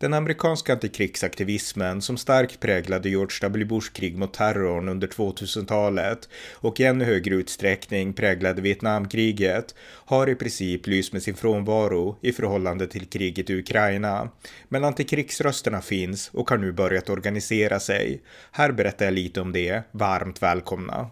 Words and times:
Den 0.00 0.14
amerikanska 0.14 0.72
antikrigsaktivismen 0.72 2.02
som 2.02 2.16
starkt 2.16 2.60
präglade 2.60 3.08
George 3.08 3.36
W. 3.42 3.64
Bush 3.64 3.92
krig 3.92 4.16
mot 4.16 4.34
terrorn 4.34 4.88
under 4.88 5.08
2000-talet 5.08 6.28
och 6.54 6.80
i 6.80 6.84
ännu 6.84 7.04
högre 7.04 7.34
utsträckning 7.34 8.12
präglade 8.12 8.62
Vietnamkriget 8.62 9.74
har 9.82 10.28
i 10.28 10.34
princip 10.34 10.86
lyst 10.86 11.12
med 11.12 11.22
sin 11.22 11.34
frånvaro 11.34 12.16
i 12.20 12.32
förhållande 12.32 12.86
till 12.86 13.06
kriget 13.06 13.50
i 13.50 13.58
Ukraina. 13.58 14.28
Men 14.68 14.84
antikrigsrösterna 14.84 15.80
finns 15.80 16.30
och 16.32 16.50
har 16.50 16.58
nu 16.58 16.72
börjat 16.72 17.08
organisera 17.08 17.80
sig. 17.80 18.22
Här 18.52 18.72
berättar 18.72 19.04
jag 19.04 19.14
lite 19.14 19.40
om 19.40 19.52
det. 19.52 19.82
Varmt 19.92 20.42
välkomna! 20.42 21.10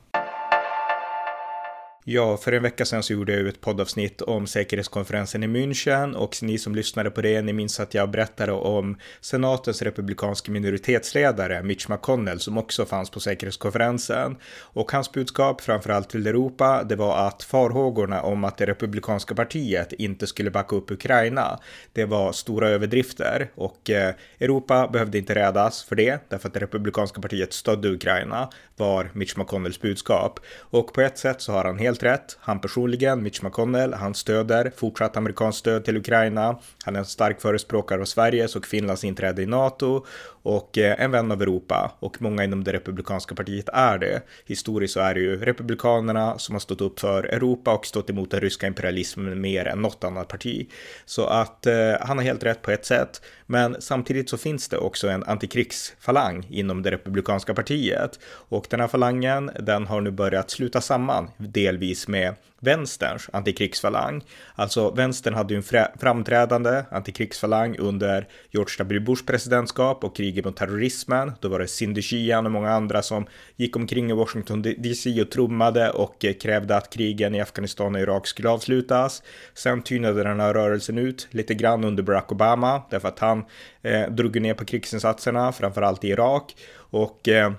Ja, 2.11 2.37
för 2.37 2.53
en 2.53 2.63
vecka 2.63 2.85
sedan 2.85 3.03
så 3.03 3.13
gjorde 3.13 3.33
jag 3.33 3.49
ett 3.49 3.61
poddavsnitt 3.61 4.23
om 4.23 4.47
säkerhetskonferensen 4.47 5.43
i 5.43 5.47
München 5.47 6.15
och 6.15 6.43
ni 6.43 6.59
som 6.59 6.75
lyssnade 6.75 7.11
på 7.11 7.21
det, 7.21 7.43
ni 7.43 7.53
minns 7.53 7.81
att 7.81 7.95
jag 7.95 8.11
berättade 8.11 8.53
om 8.53 8.97
senatens 9.21 9.83
republikanske 9.83 10.51
minoritetsledare 10.51 11.63
Mitch 11.63 11.89
McConnell 11.89 12.41
som 12.41 12.59
också 12.59 12.87
fanns 12.87 13.11
på 13.11 13.21
säkerhetskonferensen. 13.21 14.37
Och 14.61 14.93
hans 14.93 15.13
budskap, 15.13 15.61
framförallt 15.61 16.11
till 16.11 16.27
Europa, 16.27 16.85
det 16.85 16.97
var 16.97 17.27
att 17.27 17.43
farhågorna 17.43 18.23
om 18.23 18.45
att 18.45 18.59
det 18.59 18.67
republikanska 18.67 19.35
partiet 19.35 19.93
inte 19.93 20.27
skulle 20.27 20.51
backa 20.51 20.77
upp 20.77 20.91
Ukraina, 20.91 21.59
det 21.93 22.05
var 22.05 22.33
stora 22.33 22.69
överdrifter 22.69 23.51
och 23.55 23.91
eh, 23.91 24.15
Europa 24.39 24.89
behövde 24.89 25.19
inte 25.19 25.35
rädas 25.35 25.85
för 25.85 25.97
det, 25.97 26.29
därför 26.29 26.49
att 26.49 26.55
det 26.55 26.61
republikanska 26.61 27.21
partiet 27.21 27.53
stödde 27.53 27.89
Ukraina, 27.89 28.51
var 28.77 29.11
Mitch 29.13 29.37
McConnells 29.37 29.81
budskap. 29.81 30.41
Och 30.59 30.93
på 30.93 31.01
ett 31.01 31.19
sätt 31.19 31.41
så 31.41 31.53
har 31.53 31.65
han 31.65 31.79
helt 31.79 31.98
helt 32.03 32.21
rätt. 32.21 32.39
Han 32.41 32.61
personligen, 32.61 33.23
Mitch 33.23 33.43
McConnell, 33.43 33.95
han 33.95 34.15
stöder 34.15 34.73
fortsatt 34.77 35.17
amerikanskt 35.17 35.59
stöd 35.59 35.85
till 35.85 35.97
Ukraina. 35.97 36.59
Han 36.85 36.97
är 36.97 37.01
en 37.01 37.07
stark 37.07 37.41
förespråkare 37.41 38.01
av 38.01 38.05
Sveriges 38.05 38.57
och 38.57 38.67
Finlands 38.67 39.05
inträde 39.05 39.43
i 39.43 39.47
NATO 39.47 40.07
och 40.43 40.79
eh, 40.79 41.01
en 41.01 41.11
vän 41.11 41.33
av 41.33 41.43
Europa 41.43 41.93
och 41.99 42.23
många 42.23 42.45
inom 42.45 42.65
det 42.65 42.73
republikanska 42.73 43.35
partiet 43.35 43.69
är 43.73 43.99
det. 43.99 44.23
Historiskt 44.47 44.95
så 44.95 45.01
är 45.01 45.15
det 45.15 45.21
ju 45.21 45.37
republikanerna 45.37 46.39
som 46.39 46.55
har 46.55 46.61
stått 46.61 46.81
upp 46.81 47.01
för 47.01 47.25
Europa 47.25 47.75
och 47.75 47.87
stått 47.87 48.11
emot 48.11 48.31
den 48.31 48.41
ryska 48.41 48.67
imperialismen 48.67 49.41
mer 49.41 49.65
än 49.65 49.83
något 49.83 50.05
annat 50.05 50.29
parti. 50.29 50.69
Så 51.05 51.27
att 51.27 51.67
eh, 51.67 51.95
han 52.01 52.19
har 52.19 52.25
helt 52.25 52.43
rätt 52.43 52.63
på 52.63 52.71
ett 52.71 52.85
sätt, 52.85 53.23
men 53.47 53.77
samtidigt 53.81 54.31
så 54.31 54.37
finns 54.39 54.69
det 54.69 54.79
också 54.79 55.09
en 55.09 55.25
antikrigsfalang 55.25 56.47
inom 56.51 56.83
det 56.83 56.91
republikanska 56.91 57.55
partiet 57.55 58.19
och 58.25 58.67
den 58.71 58.81
här 58.81 58.89
falangen, 58.89 59.51
den 59.61 59.87
har 59.87 60.01
nu 60.01 60.11
börjat 60.11 60.51
sluta 60.51 60.81
samman 60.81 61.31
delvis 61.37 62.09
med 62.09 62.35
vänsterns 62.61 63.31
antikrigsfalang. 63.33 64.25
Alltså 64.55 64.91
vänstern 64.91 65.35
hade 65.35 65.55
ju 65.55 65.63
en 65.71 65.89
framträdande 66.01 66.83
antikrigsfalang 66.91 67.77
under 67.79 68.29
George 68.51 68.75
W. 68.79 69.01
Bush 69.01 69.25
presidentskap 69.27 70.05
och 70.05 70.17
kriget 70.17 70.45
mot 70.45 70.57
terrorismen. 70.57 71.33
Då 71.41 71.49
var 71.49 71.59
det 71.59 71.69
Cindy 71.69 72.03
Sheehan 72.03 72.47
och 72.47 72.53
många 72.53 72.71
andra 72.71 73.03
som 73.03 73.27
gick 73.57 73.77
omkring 73.77 74.11
i 74.11 74.15
Washington 74.15 74.63
DC 74.63 75.23
och 75.23 75.31
trummade 75.31 75.91
och 75.91 76.25
eh, 76.25 76.33
krävde 76.33 76.77
att 76.77 76.93
krigen 76.93 77.35
i 77.35 77.41
Afghanistan 77.41 77.95
och 77.95 78.01
Irak 78.01 78.27
skulle 78.27 78.49
avslutas. 78.49 79.23
Sen 79.55 79.83
tynade 79.83 80.23
den 80.23 80.41
här 80.41 80.55
rörelsen 80.55 80.99
ut 80.99 81.29
lite 81.31 81.55
grann 81.55 81.85
under 81.85 82.03
Barack 82.03 82.33
Obama 82.33 82.83
därför 82.91 83.09
att 83.09 83.19
han 83.19 83.45
eh, 83.83 84.11
drog 84.11 84.41
ner 84.41 84.55
på 84.55 84.65
krigsinsatserna, 84.65 85.53
framförallt 85.53 86.05
i 86.05 86.09
Irak. 86.09 86.57
Och 86.91 87.29
eh, 87.29 87.53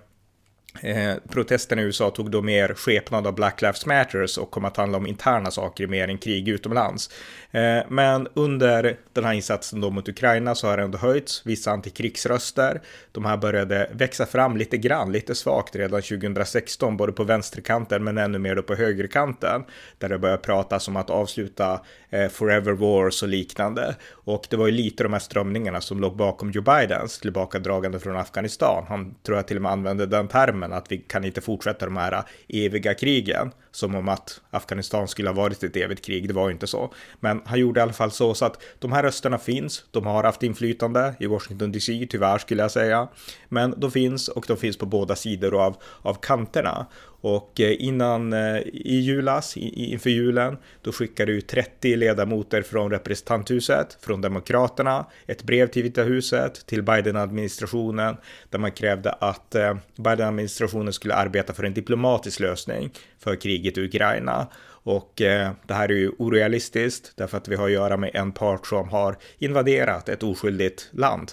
Eh, 0.82 1.16
protesterna 1.30 1.82
i 1.82 1.86
USA 1.86 2.10
tog 2.10 2.32
då 2.32 2.42
mer 2.42 2.74
skepnad 2.74 3.28
av 3.28 3.36
Black 3.36 3.62
Lives 3.62 3.86
Matters 3.86 4.38
och 4.38 4.52
kom 4.52 4.66
att 4.66 4.78
handla 4.78 4.98
om 4.98 5.08
interna 5.08 5.52
saker 5.52 5.88
mer 5.88 6.08
än 6.08 6.18
krig 6.18 6.48
utomlands. 6.48 7.10
Eh, 7.52 7.80
men 7.90 8.28
under 8.34 8.98
den 9.14 9.26
här 9.26 9.34
insatsen 9.34 9.82
då 9.82 9.90
mot 9.90 10.10
Ukraina 10.10 10.56
så 10.56 10.68
har 10.68 10.78
det 10.78 10.84
ändå 10.84 10.98
höjts 10.98 11.42
vissa 11.46 11.72
antikrigsröster. 11.72 12.82
De 13.12 13.26
här 13.26 13.38
började 13.38 13.90
växa 13.94 14.26
fram 14.26 14.58
lite 14.58 14.78
grann, 14.78 15.12
lite 15.12 15.36
svagt 15.36 15.76
redan 15.76 16.02
2016, 16.02 16.98
både 16.98 17.12
på 17.12 17.24
vänsterkanten 17.24 18.04
men 18.04 18.18
ännu 18.18 18.40
mer 18.40 18.56
då 18.56 18.64
på 18.64 18.76
högerkanten, 18.76 19.64
där 19.98 20.10
det 20.10 20.20
började 20.20 20.42
pratas 20.42 20.88
om 20.88 20.96
att 20.96 21.10
avsluta 21.10 21.82
eh, 22.10 22.28
forever 22.28 22.72
wars 22.72 23.24
och 23.24 23.30
liknande. 23.30 23.96
Och 24.12 24.48
det 24.50 24.58
var 24.58 24.66
ju 24.66 24.72
lite 24.72 25.04
de 25.04 25.14
här 25.14 25.20
strömningarna 25.20 25.82
som 25.82 26.00
låg 26.00 26.16
bakom 26.16 26.52
Joe 26.52 26.62
Bidens 26.62 27.20
tillbakadragande 27.20 28.00
från 28.00 28.18
Afghanistan. 28.18 28.86
Han 28.90 29.16
tror 29.24 29.38
jag 29.38 29.48
till 29.48 29.58
och 29.58 29.64
med 29.64 29.72
använde 29.72 30.06
den 30.06 30.28
termen 30.28 30.69
att 30.74 30.92
vi 30.92 30.98
kan 30.98 31.26
inte 31.26 31.42
fortsätta 31.42 31.86
de 31.86 31.98
här 31.98 32.24
eviga 32.48 32.94
krigen 32.94 33.52
som 33.72 33.96
om 33.96 34.10
att 34.10 34.42
Afghanistan 34.50 35.08
skulle 35.08 35.30
ha 35.30 35.36
varit 35.36 35.64
ett 35.64 35.76
evigt 35.76 36.06
krig. 36.06 36.28
Det 36.28 36.34
var 36.34 36.48
ju 36.48 36.54
inte 36.54 36.68
så, 36.68 36.94
men 37.20 37.42
han 37.46 37.60
gjorde 37.60 37.80
i 37.80 37.84
alla 37.84 37.94
fall 37.94 38.12
så 38.12 38.34
så 38.34 38.46
att 38.46 38.62
de 38.80 38.92
här 38.92 39.04
rösterna 39.04 39.38
finns. 39.38 39.86
De 39.92 40.06
har 40.06 40.24
haft 40.24 40.44
inflytande 40.44 41.16
i 41.20 41.28
Washington 41.28 41.72
DC, 41.72 42.08
tyvärr 42.10 42.38
skulle 42.38 42.62
jag 42.62 42.72
säga, 42.72 43.08
men 43.50 43.74
de 43.78 43.92
finns 43.92 44.28
och 44.28 44.46
de 44.48 44.58
finns 44.58 44.78
på 44.78 44.86
båda 44.86 45.16
sidor 45.16 45.66
av 45.66 45.78
av 46.02 46.14
kanterna 46.14 46.88
och 47.22 47.62
eh, 47.62 47.76
innan 47.80 48.34
eh, 48.34 48.58
i 48.74 49.00
julas, 49.00 49.58
inför 49.58 50.10
julen, 50.10 50.58
då 50.82 50.92
skickade 50.92 51.32
ju 51.32 51.42
30 51.42 51.96
ledamöter 51.96 52.62
från 52.62 52.92
representanthuset, 52.92 53.98
från 54.02 54.22
Demokraterna, 54.22 55.06
ett 55.28 55.44
brev 55.44 55.68
till 55.68 55.84
Vita 55.84 56.04
huset, 56.04 56.66
till 56.66 56.84
Biden-administrationen, 56.84 58.18
där 58.50 58.60
man 58.60 58.72
krävde 58.72 59.12
att 59.12 59.56
eh, 59.56 59.78
Biden-administrationen 59.96 60.94
skulle 60.94 61.16
arbeta 61.16 61.54
för 61.54 61.64
en 61.64 61.74
diplomatisk 61.74 62.40
lösning 62.40 62.92
för 63.20 63.36
kriget 63.36 63.78
i 63.78 63.82
Ukraina. 63.82 64.48
Och 64.84 65.22
eh, 65.22 65.52
det 65.68 65.74
här 65.74 65.92
är 65.92 65.96
ju 65.96 66.12
orealistiskt 66.18 67.14
därför 67.16 67.38
att 67.38 67.48
vi 67.48 67.56
har 67.56 67.66
att 67.66 67.72
göra 67.72 67.98
med 67.98 68.12
en 68.14 68.32
part 68.32 68.68
som 68.68 68.90
har 68.90 69.18
invaderat 69.38 70.10
ett 70.10 70.24
oskyldigt 70.24 70.90
land. 70.92 71.32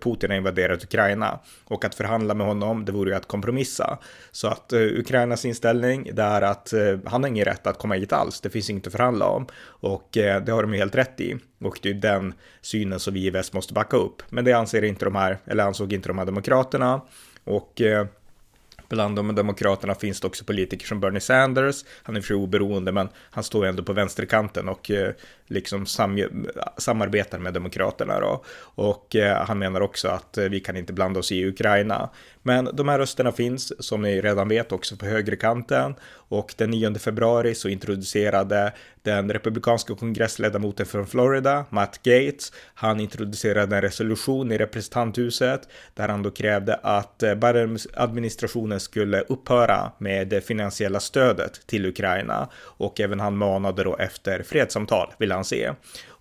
Putin 0.00 0.30
har 0.30 0.36
invaderat 0.36 0.84
Ukraina 0.84 1.40
och 1.64 1.84
att 1.84 1.94
förhandla 1.94 2.34
med 2.34 2.46
honom, 2.46 2.84
det 2.84 2.92
vore 2.92 3.10
ju 3.10 3.16
att 3.16 3.28
kompromissa. 3.28 3.98
Så 4.30 4.48
att 4.48 4.72
eh, 4.72 4.80
Ukrainas 4.80 5.44
inställning, 5.44 6.10
det 6.12 6.22
är 6.22 6.42
att 6.42 6.72
eh, 6.72 6.98
han 7.04 7.22
har 7.22 7.28
ingen 7.30 7.44
rätt 7.44 7.66
att 7.66 7.78
komma 7.78 7.94
hit 7.94 8.12
alls. 8.12 8.40
Det 8.40 8.50
finns 8.50 8.70
inget 8.70 8.86
att 8.86 8.92
förhandla 8.92 9.26
om 9.26 9.46
och 9.62 10.16
eh, 10.16 10.44
det 10.44 10.52
har 10.52 10.62
de 10.62 10.74
ju 10.74 10.78
helt 10.78 10.94
rätt 10.94 11.20
i. 11.20 11.36
Och 11.60 11.78
det 11.82 11.90
är 11.90 11.94
den 11.94 12.34
synen 12.60 13.00
som 13.00 13.14
vi 13.14 13.26
i 13.26 13.30
väst 13.30 13.52
måste 13.52 13.74
backa 13.74 13.96
upp. 13.96 14.22
Men 14.28 14.44
det 14.44 14.52
anser 14.52 14.84
inte 14.84 15.04
de 15.04 15.14
här, 15.14 15.38
eller 15.46 15.64
ansåg 15.64 15.92
inte 15.92 16.08
de 16.08 16.18
här 16.18 16.26
demokraterna. 16.26 17.00
Och 17.44 17.80
eh, 17.80 18.06
Bland 18.88 19.16
de 19.16 19.34
demokraterna 19.34 19.94
finns 19.94 20.20
det 20.20 20.26
också 20.26 20.44
politiker 20.44 20.86
som 20.86 21.00
Bernie 21.00 21.20
Sanders. 21.20 21.84
Han 22.02 22.16
är 22.16 22.20
för 22.20 22.34
oberoende, 22.34 22.92
men 22.92 23.08
han 23.30 23.44
står 23.44 23.66
ändå 23.66 23.82
på 23.82 23.92
vänsterkanten 23.92 24.68
och 24.68 24.90
eh, 24.90 25.12
liksom 25.48 25.86
sam 25.86 26.18
samarbetar 26.76 27.38
med 27.38 27.54
demokraterna 27.54 28.20
då. 28.20 28.44
Och 28.58 29.16
eh, 29.16 29.44
han 29.46 29.58
menar 29.58 29.80
också 29.80 30.08
att 30.08 30.38
eh, 30.38 30.44
vi 30.44 30.60
kan 30.60 30.76
inte 30.76 30.92
blanda 30.92 31.20
oss 31.20 31.32
i 31.32 31.46
Ukraina. 31.46 32.10
Men 32.42 32.68
de 32.72 32.88
här 32.88 32.98
rösterna 32.98 33.32
finns, 33.32 33.86
som 33.86 34.02
ni 34.02 34.20
redan 34.20 34.48
vet, 34.48 34.72
också 34.72 34.96
på 34.96 35.06
högerkanten. 35.06 35.94
Och 36.10 36.54
den 36.56 36.70
9 36.70 36.94
februari 36.94 37.54
så 37.54 37.68
introducerade 37.68 38.72
den 39.02 39.32
republikanska 39.32 39.94
kongressledamoten 39.94 40.86
från 40.86 41.06
Florida, 41.06 41.64
Matt 41.70 42.02
Gates, 42.02 42.52
han 42.74 43.00
introducerade 43.00 43.76
en 43.76 43.82
resolution 43.82 44.52
i 44.52 44.58
representanthuset 44.58 45.68
där 45.94 46.08
han 46.08 46.22
då 46.22 46.30
krävde 46.30 46.74
att 46.74 47.22
eh, 47.22 47.34
Biden-administrationen 47.34 48.80
skulle 48.80 49.20
upphöra 49.20 49.92
med 49.98 50.28
det 50.28 50.40
finansiella 50.40 51.00
stödet 51.00 51.66
till 51.66 51.86
Ukraina 51.86 52.48
och 52.56 53.00
även 53.00 53.20
han 53.20 53.36
manade 53.36 53.84
då 53.84 53.96
efter 53.96 54.42
fredssamtal, 54.42 55.12
vill 55.18 55.32
han 55.32 55.37
se. 55.44 55.72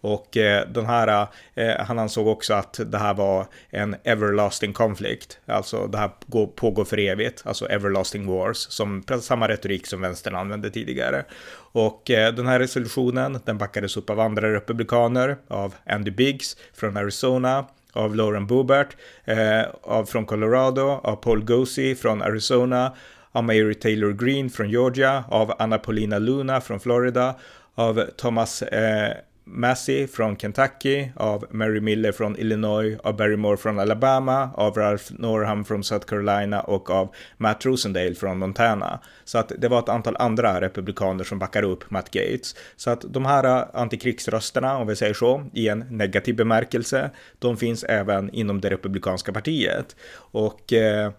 Och 0.01 0.37
eh, 0.37 0.67
den 0.67 0.85
här, 0.85 1.27
eh, 1.55 1.77
han 1.79 1.99
ansåg 1.99 2.27
också 2.27 2.53
att 2.53 2.79
det 2.85 2.97
här 2.97 3.13
var 3.13 3.45
en 3.69 3.95
everlasting 4.03 4.73
conflict, 4.73 5.39
alltså 5.45 5.87
det 5.87 5.97
här 5.97 6.11
går, 6.25 6.47
pågår 6.47 6.85
för 6.85 6.99
evigt, 6.99 7.41
alltså 7.45 7.65
everlasting 7.65 8.27
wars, 8.27 8.57
som 8.57 9.03
samma 9.21 9.47
retorik 9.47 9.87
som 9.87 10.01
vänstern 10.01 10.35
använde 10.35 10.69
tidigare. 10.69 11.25
Och 11.71 12.11
eh, 12.11 12.33
den 12.33 12.47
här 12.47 12.59
resolutionen, 12.59 13.39
den 13.45 13.57
backades 13.57 13.97
upp 13.97 14.09
av 14.09 14.19
andra 14.19 14.53
republikaner, 14.53 15.37
av 15.47 15.75
Andy 15.85 16.11
Biggs 16.11 16.57
från 16.73 16.97
Arizona, 16.97 17.65
av 17.93 18.15
Lauren 18.15 18.47
Boebert 18.47 18.97
eh, 19.25 19.61
av, 19.81 20.05
från 20.05 20.25
Colorado, 20.25 20.99
av 21.03 21.15
Paul 21.15 21.43
Gosey 21.43 21.95
från 21.95 22.21
Arizona, 22.21 22.95
av 23.31 23.43
Mary 23.43 23.73
Taylor 23.73 24.11
Green 24.11 24.49
från 24.49 24.69
Georgia, 24.69 25.23
av 25.29 25.53
Anna 25.59 25.77
Paulina 25.77 26.19
Luna 26.19 26.61
från 26.61 26.79
Florida, 26.79 27.35
av 27.77 28.03
Thomas 28.17 28.61
eh, 28.61 29.13
Massey 29.43 30.07
från 30.07 30.37
Kentucky, 30.37 31.09
av 31.15 31.45
Mary 31.51 31.79
Miller 31.79 32.11
från 32.11 32.37
Illinois, 32.37 32.99
av 33.03 33.17
Barry 33.17 33.35
Moore 33.35 33.57
från 33.57 33.79
Alabama, 33.79 34.49
av 34.55 34.73
Ralph 34.73 35.05
Norham 35.09 35.65
från 35.65 35.83
South 35.83 36.05
Carolina 36.05 36.61
och 36.61 36.89
av 36.89 37.15
Matt 37.37 37.65
Rosendale 37.65 38.15
från 38.15 38.39
Montana. 38.39 38.99
Så 39.23 39.37
att 39.37 39.51
det 39.57 39.67
var 39.67 39.79
ett 39.79 39.89
antal 39.89 40.15
andra 40.19 40.61
republikaner 40.61 41.23
som 41.23 41.39
backade 41.39 41.67
upp 41.67 41.91
Matt 41.91 42.11
Gates. 42.11 42.55
Så 42.75 42.89
att 42.89 43.01
de 43.01 43.25
här 43.25 43.43
eh, 43.43 43.65
antikrigsrösterna, 43.73 44.77
om 44.77 44.87
vi 44.87 44.95
säger 44.95 45.13
så, 45.13 45.43
i 45.53 45.67
en 45.67 45.79
negativ 45.79 46.35
bemärkelse, 46.35 47.11
de 47.39 47.57
finns 47.57 47.83
även 47.83 48.29
inom 48.29 48.61
det 48.61 48.69
republikanska 48.69 49.31
partiet. 49.31 49.95
Och 50.31 50.73
eh, 50.73 51.11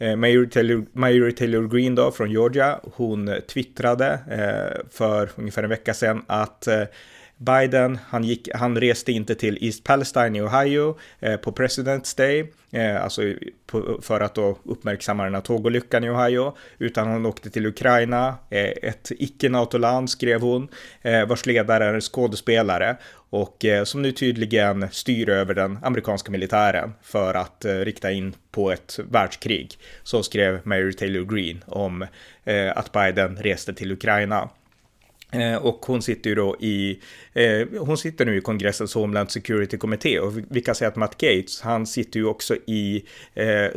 Eh, 0.00 0.16
Mayor 0.16 0.46
Taylor, 0.46 0.86
Mayor 0.92 1.30
Taylor 1.30 1.68
Green 1.68 1.94
då 1.94 2.10
från 2.10 2.30
Georgia, 2.30 2.80
hon 2.82 3.30
twittrade 3.48 4.18
eh, 4.30 4.86
för 4.90 5.30
ungefär 5.36 5.62
en 5.62 5.68
vecka 5.68 5.94
sedan 5.94 6.24
att 6.26 6.66
eh, 6.66 6.82
Biden, 7.40 7.98
han, 8.08 8.24
gick, 8.24 8.48
han 8.54 8.80
reste 8.80 9.12
inte 9.12 9.34
till 9.34 9.58
East 9.60 9.84
Palestine 9.84 10.38
i 10.38 10.40
Ohio 10.40 10.98
eh, 11.20 11.36
på 11.36 11.52
President's 11.52 12.16
Day, 12.16 12.52
eh, 12.70 13.02
alltså 13.02 13.22
på, 13.66 13.98
för 14.02 14.20
att 14.20 14.34
då 14.34 14.58
uppmärksamma 14.64 15.24
den 15.24 15.34
här 15.34 15.40
tågolyckan 15.40 16.04
i 16.04 16.10
Ohio, 16.10 16.56
utan 16.78 17.08
han 17.08 17.26
åkte 17.26 17.50
till 17.50 17.66
Ukraina, 17.66 18.34
eh, 18.50 18.72
ett 18.82 19.12
icke-NATO-land 19.18 20.10
skrev 20.10 20.40
hon, 20.40 20.68
eh, 21.02 21.26
vars 21.26 21.46
ledare 21.46 21.84
är 21.84 22.00
skådespelare 22.00 22.96
och 23.30 23.64
eh, 23.64 23.84
som 23.84 24.02
nu 24.02 24.12
tydligen 24.12 24.88
styr 24.90 25.28
över 25.28 25.54
den 25.54 25.78
amerikanska 25.82 26.30
militären 26.30 26.92
för 27.02 27.34
att 27.34 27.64
eh, 27.64 27.74
rikta 27.74 28.10
in 28.10 28.34
på 28.50 28.70
ett 28.70 28.98
världskrig. 29.10 29.78
Så 30.02 30.22
skrev 30.22 30.60
Mary 30.64 30.92
Taylor 30.92 31.24
Greene 31.24 31.60
om 31.66 32.06
eh, 32.44 32.76
att 32.76 32.92
Biden 32.92 33.36
reste 33.36 33.74
till 33.74 33.92
Ukraina. 33.92 34.48
Eh, 35.32 35.56
och 35.56 35.84
hon 35.86 36.02
sitter 36.02 36.30
ju 36.30 36.36
då 36.36 36.56
i, 36.60 37.00
eh, 37.32 37.66
hon 37.78 37.98
sitter 37.98 38.24
nu 38.26 38.36
i 38.36 38.40
kongressens 38.40 38.94
Homeland 38.94 39.30
Security 39.30 39.76
Committee 39.76 40.20
och 40.20 40.32
vi 40.50 40.60
kan 40.60 40.74
säga 40.74 40.88
att 40.88 40.96
Matt 40.96 41.18
Gates, 41.18 41.60
han 41.60 41.86
sitter 41.86 42.20
ju 42.20 42.26
också 42.26 42.56
i, 42.66 43.04
eh, 43.34 43.70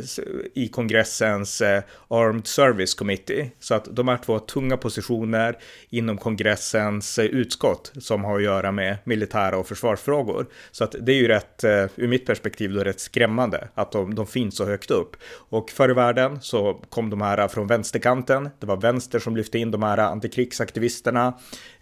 i 0.54 0.68
kongressens 0.72 1.60
eh, 1.60 1.82
Armed 2.08 2.46
Service 2.46 2.94
Committee. 2.94 3.50
Så 3.60 3.74
att 3.74 3.96
de 3.96 4.08
här 4.08 4.18
två 4.24 4.38
tunga 4.38 4.76
positioner 4.76 5.58
inom 5.90 6.18
kongressens 6.18 7.18
eh, 7.18 7.24
utskott 7.24 7.92
som 7.98 8.24
har 8.24 8.36
att 8.36 8.42
göra 8.42 8.72
med 8.72 8.96
militära 9.04 9.58
och 9.58 9.66
försvarsfrågor. 9.66 10.46
Så 10.70 10.84
att 10.84 10.94
det 11.00 11.12
är 11.12 11.16
ju 11.16 11.28
rätt, 11.28 11.64
eh, 11.64 11.86
ur 11.96 12.08
mitt 12.08 12.26
perspektiv 12.26 12.72
då 12.72 12.80
rätt 12.80 13.00
skrämmande 13.00 13.68
att 13.74 13.92
de, 13.92 14.14
de 14.14 14.26
finns 14.26 14.56
så 14.56 14.64
högt 14.64 14.90
upp. 14.90 15.16
Och 15.48 15.70
förr 15.70 15.90
i 15.90 15.94
världen 15.94 16.40
så 16.40 16.80
kom 16.88 17.10
de 17.10 17.20
här 17.20 17.48
från 17.48 17.66
vänsterkanten, 17.66 18.48
det 18.60 18.66
var 18.66 18.76
vänster 18.76 19.18
som 19.18 19.36
lyfte 19.36 19.58
in 19.58 19.70
de 19.70 19.82
här 19.82 19.98
antikrigsaktivisterna 19.98 21.34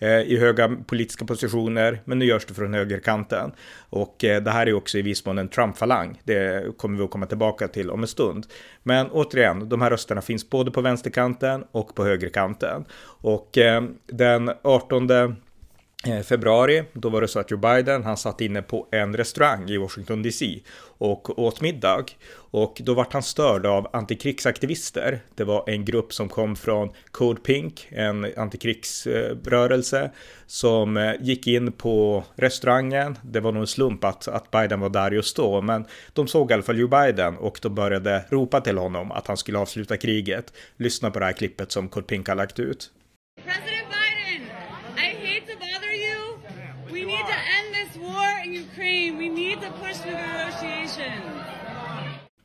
Eh, 0.03 0.21
i 0.21 0.39
höga 0.39 0.77
politiska 0.87 1.25
positioner, 1.25 2.01
men 2.05 2.19
nu 2.19 2.25
görs 2.25 2.47
det 2.47 2.55
från 2.55 2.75
högerkanten. 2.75 3.53
Och 3.91 4.25
eh, 4.25 4.43
det 4.43 4.51
här 4.51 4.67
är 4.67 4.73
också 4.73 4.99
i 4.99 5.03
viss 5.03 5.27
mån 5.27 5.39
en 5.39 5.49
Trump-falang. 5.49 6.21
Det 6.25 6.67
kommer 6.79 6.99
vi 6.99 7.05
att 7.05 7.11
komma 7.11 7.27
tillbaka 7.27 7.69
till 7.69 7.91
om 7.91 8.03
en 8.03 8.09
stund. 8.09 8.47
Men 8.83 9.11
återigen, 9.11 9.69
de 9.69 9.83
här 9.83 9.91
rösterna 9.91 10.21
finns 10.21 10.51
både 10.51 10.71
på 10.71 10.81
vänsterkanten 10.81 11.65
och 11.73 11.95
på 11.95 12.05
högerkanten. 12.05 12.85
Och 13.05 13.59
eh, 13.59 13.83
den 14.07 14.51
18 14.63 15.07
Eh, 16.07 16.23
februari, 16.23 16.85
då 16.93 17.09
var 17.09 17.21
det 17.21 17.29
så 17.29 17.39
att 17.39 17.51
Joe 17.51 17.59
Biden, 17.59 18.05
han 18.05 18.17
satt 18.17 18.41
inne 18.41 18.63
på 18.63 18.89
en 18.91 19.17
restaurang 19.17 19.71
i 19.71 19.77
Washington 19.77 20.23
DC 20.23 20.61
och 20.99 21.39
åt 21.39 21.61
middag. 21.61 22.05
Och 22.35 22.81
då 22.85 22.95
vart 22.95 23.13
han 23.13 23.23
störd 23.23 23.67
av 23.67 23.89
antikrigsaktivister. 23.93 25.21
Det 25.35 25.45
var 25.45 25.65
en 25.71 25.85
grupp 25.85 26.13
som 26.13 26.29
kom 26.29 26.57
från 26.57 26.91
Code 27.11 27.41
Pink, 27.41 27.89
en 27.91 28.33
antikrigsrörelse, 28.37 30.11
som 30.47 30.97
eh, 30.97 31.13
gick 31.21 31.47
in 31.47 31.73
på 31.73 32.25
restaurangen. 32.35 33.19
Det 33.23 33.41
var 33.41 33.53
nog 33.53 33.61
en 33.61 33.67
slump 33.67 34.05
att, 34.05 34.29
att 34.29 34.51
Biden 34.51 34.81
var 34.81 34.91
där 34.91 35.11
just 35.11 35.37
då, 35.37 35.61
men 35.61 35.85
de 36.13 36.29
såg 36.29 36.51
i 36.51 36.55
alla 36.55 36.63
fall 36.63 36.79
Joe 36.79 36.89
Biden 36.89 37.37
och 37.37 37.59
de 37.63 37.75
började 37.75 38.25
ropa 38.29 38.61
till 38.61 38.79
honom 38.79 39.13
att 39.13 39.27
han 39.27 39.37
skulle 39.37 39.59
avsluta 39.59 39.97
kriget. 39.97 40.53
Lyssna 40.77 41.11
på 41.11 41.19
det 41.19 41.25
här 41.25 41.33
klippet 41.33 41.73
som 41.73 41.89
Code 41.89 42.07
Pink 42.07 42.29
har 42.29 42.35
lagt 42.35 42.59
ut. 42.59 42.91
President 43.45 43.72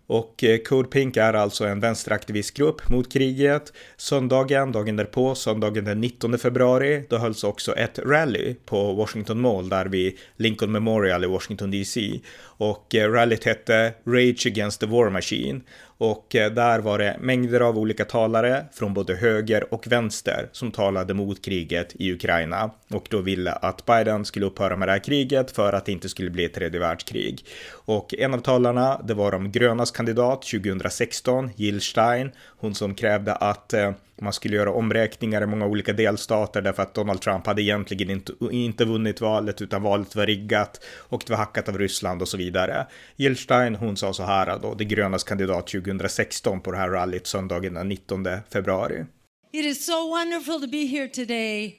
Och 0.07 0.44
eh, 0.44 0.57
Code 0.57 0.89
Pink 0.89 1.18
är 1.18 1.33
alltså 1.33 1.65
en 1.65 1.80
vänsteraktivistgrupp 1.80 2.89
mot 2.89 3.13
kriget. 3.13 3.74
Söndagen, 3.98 4.71
dagen 4.71 4.95
därpå, 4.95 5.36
söndagen 5.36 5.86
den 5.86 6.01
19 6.01 6.38
februari, 6.38 7.04
då 7.09 7.18
hölls 7.18 7.44
också 7.44 7.75
ett 7.75 8.00
rally 8.00 8.56
på 8.65 8.94
Washington 8.94 9.42
Mall 9.42 9.69
där 9.69 9.86
vid 9.86 10.18
Lincoln 10.38 10.71
Memorial 10.71 11.24
i 11.24 11.27
Washington 11.27 11.71
DC. 11.71 12.19
Och 12.39 12.95
eh, 12.95 13.12
rallyt 13.12 13.44
hette 13.44 13.94
Rage 14.06 14.48
Against 14.48 14.80
the 14.80 14.86
War 14.86 15.09
Machine 15.09 15.62
och 15.98 16.36
eh, 16.36 16.52
där 16.52 16.80
var 16.80 17.00
det 17.00 17.18
mängder 17.20 17.60
av 17.60 17.78
olika 17.78 18.06
talare 18.06 18.66
från 18.74 18.94
både 18.94 19.16
höger 19.16 19.74
och 19.74 19.88
vänster 19.88 20.50
som 20.52 20.72
talade 20.72 21.14
mot 21.14 21.46
kriget 21.46 21.96
i 21.96 22.14
Ukraina 22.14 22.72
och 22.90 23.08
då 23.10 23.22
ville 23.22 23.52
att 23.52 23.86
Biden 23.86 24.26
skulle 24.26 24.46
upphöra 24.46 24.76
med 24.76 24.88
det 24.88 24.92
här 24.92 25.00
kriget 25.00 25.52
för 25.52 25.74
att 25.74 25.86
det 25.86 25.92
inte 25.92 26.10
skulle 26.10 26.30
bli 26.30 26.46
ett 26.46 26.54
tredje 26.54 26.80
världskrig. 26.80 27.46
Och 27.72 28.14
en 28.14 28.34
av 28.34 28.40
talarna, 28.40 29.02
det 29.04 29.14
var 29.14 29.32
de 29.32 29.52
grönas 29.52 29.92
kandidat 29.92 30.42
2016, 30.42 31.50
Jill 31.56 31.82
Stein, 31.82 32.32
hon 32.46 32.76
som 32.76 32.96
krävde 32.96 33.36
att 33.36 33.74
eh, 33.74 33.92
man 34.22 34.34
skulle 34.34 34.56
göra 34.56 34.72
omräkningar 34.72 35.42
i 35.42 35.46
många 35.46 35.66
olika 35.66 35.94
delstater 35.94 36.62
därför 36.62 36.84
att 36.84 36.94
Donald 36.94 37.22
Trump 37.22 37.48
hade 37.48 37.62
egentligen 37.62 38.10
inte, 38.10 38.34
inte 38.52 38.86
vunnit 38.86 39.22
valet 39.22 39.62
utan 39.62 39.84
valet 39.84 40.16
var 40.16 40.25
riggat 40.25 40.84
och 40.98 41.24
det 41.25 41.34
var 41.34 41.38
hackat 41.38 41.69
av 41.69 41.78
Ryssland 41.78 42.22
och 42.22 42.28
så 42.28 42.38
vidare. 42.38 42.88
Gilstein, 43.16 43.75
hon 43.75 43.98
sa 43.98 44.14
så 44.14 44.24
här 44.24 44.60
då, 44.60 44.74
det 44.74 44.86
grönas 44.86 45.24
kandidat 45.24 45.68
2016 45.68 46.62
på 46.62 46.72
det 46.72 46.78
här 46.78 46.90
rallyt 46.90 47.28
söndagen 47.28 47.74
den 47.74 47.90
19 47.90 48.28
februari. 48.54 49.06
It 49.52 49.66
is 49.66 49.86
so 49.86 50.10
wonderful 50.10 50.62
to 50.62 50.68
be 50.68 50.86
here 50.86 51.08
today 51.08 51.75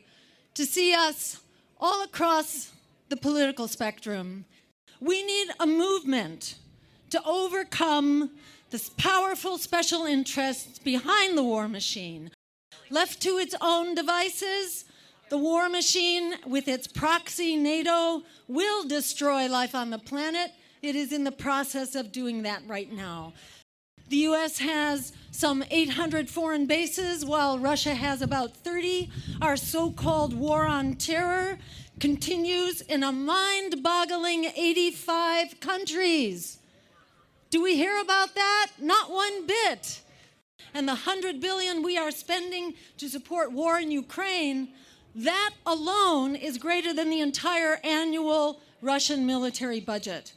to 0.56 0.62
see 0.62 0.94
us 1.08 1.36
all 1.80 2.04
across 2.12 2.72
the 3.10 3.16
political 3.16 3.68
spectrum. 3.68 4.44
We 5.00 5.22
need 5.22 5.48
a 5.58 5.66
movement 5.66 6.56
to 7.10 7.18
overcome 7.24 8.28
the 8.70 8.90
powerful 8.96 9.58
special 9.58 10.04
interests 10.04 10.78
behind 10.78 11.36
the 11.36 11.42
war 11.42 11.68
machine. 11.68 12.30
Left 12.90 13.20
to 13.22 13.38
its 13.38 13.54
own 13.60 13.94
devices, 13.94 14.84
the 15.30 15.38
war 15.38 15.68
machine, 15.68 16.34
with 16.46 16.68
its 16.68 16.86
proxy 16.86 17.56
NATO, 17.56 18.22
will 18.46 18.86
destroy 18.86 19.46
life 19.46 19.74
on 19.74 19.90
the 19.90 19.98
planet. 19.98 20.52
It 20.80 20.96
is 20.96 21.12
in 21.12 21.24
the 21.24 21.32
process 21.32 21.94
of 21.94 22.12
doing 22.12 22.42
that 22.42 22.62
right 22.66 22.90
now. 22.92 23.34
The 24.08 24.16
U.S. 24.16 24.58
has 24.58 25.12
some 25.30 25.62
800 25.70 26.30
foreign 26.30 26.66
bases, 26.66 27.26
while 27.26 27.58
Russia 27.58 27.94
has 27.94 28.22
about 28.22 28.56
30. 28.56 29.10
Our 29.42 29.56
so 29.56 29.90
called 29.90 30.32
war 30.32 30.64
on 30.64 30.94
terror 30.94 31.58
continues 32.00 32.80
in 32.80 33.02
a 33.02 33.12
mind 33.12 33.82
boggling 33.82 34.46
85 34.46 35.60
countries. 35.60 36.58
Do 37.50 37.62
we 37.62 37.76
hear 37.76 37.98
about 38.00 38.34
that? 38.34 38.72
Not 38.78 39.10
one 39.10 39.46
bit. 39.46 40.02
And 40.74 40.86
the 40.86 40.92
100 40.92 41.40
billion 41.40 41.82
we 41.82 41.96
are 41.96 42.10
spending 42.10 42.74
to 42.98 43.08
support 43.08 43.52
war 43.52 43.78
in 43.78 43.90
Ukraine, 43.90 44.68
that 45.14 45.54
alone 45.64 46.36
is 46.36 46.58
greater 46.58 46.92
than 46.92 47.08
the 47.08 47.20
entire 47.20 47.80
annual 47.82 48.60
Russian 48.82 49.26
military 49.26 49.80
budget. 49.80 50.34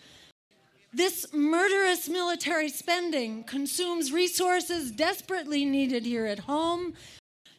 This 0.94 1.34
murderous 1.34 2.08
military 2.08 2.70
spending 2.70 3.44
consumes 3.44 4.12
resources 4.12 4.92
desperately 4.92 5.66
needed 5.66 6.06
here 6.06 6.26
at 6.26 6.40
home. 6.40 6.94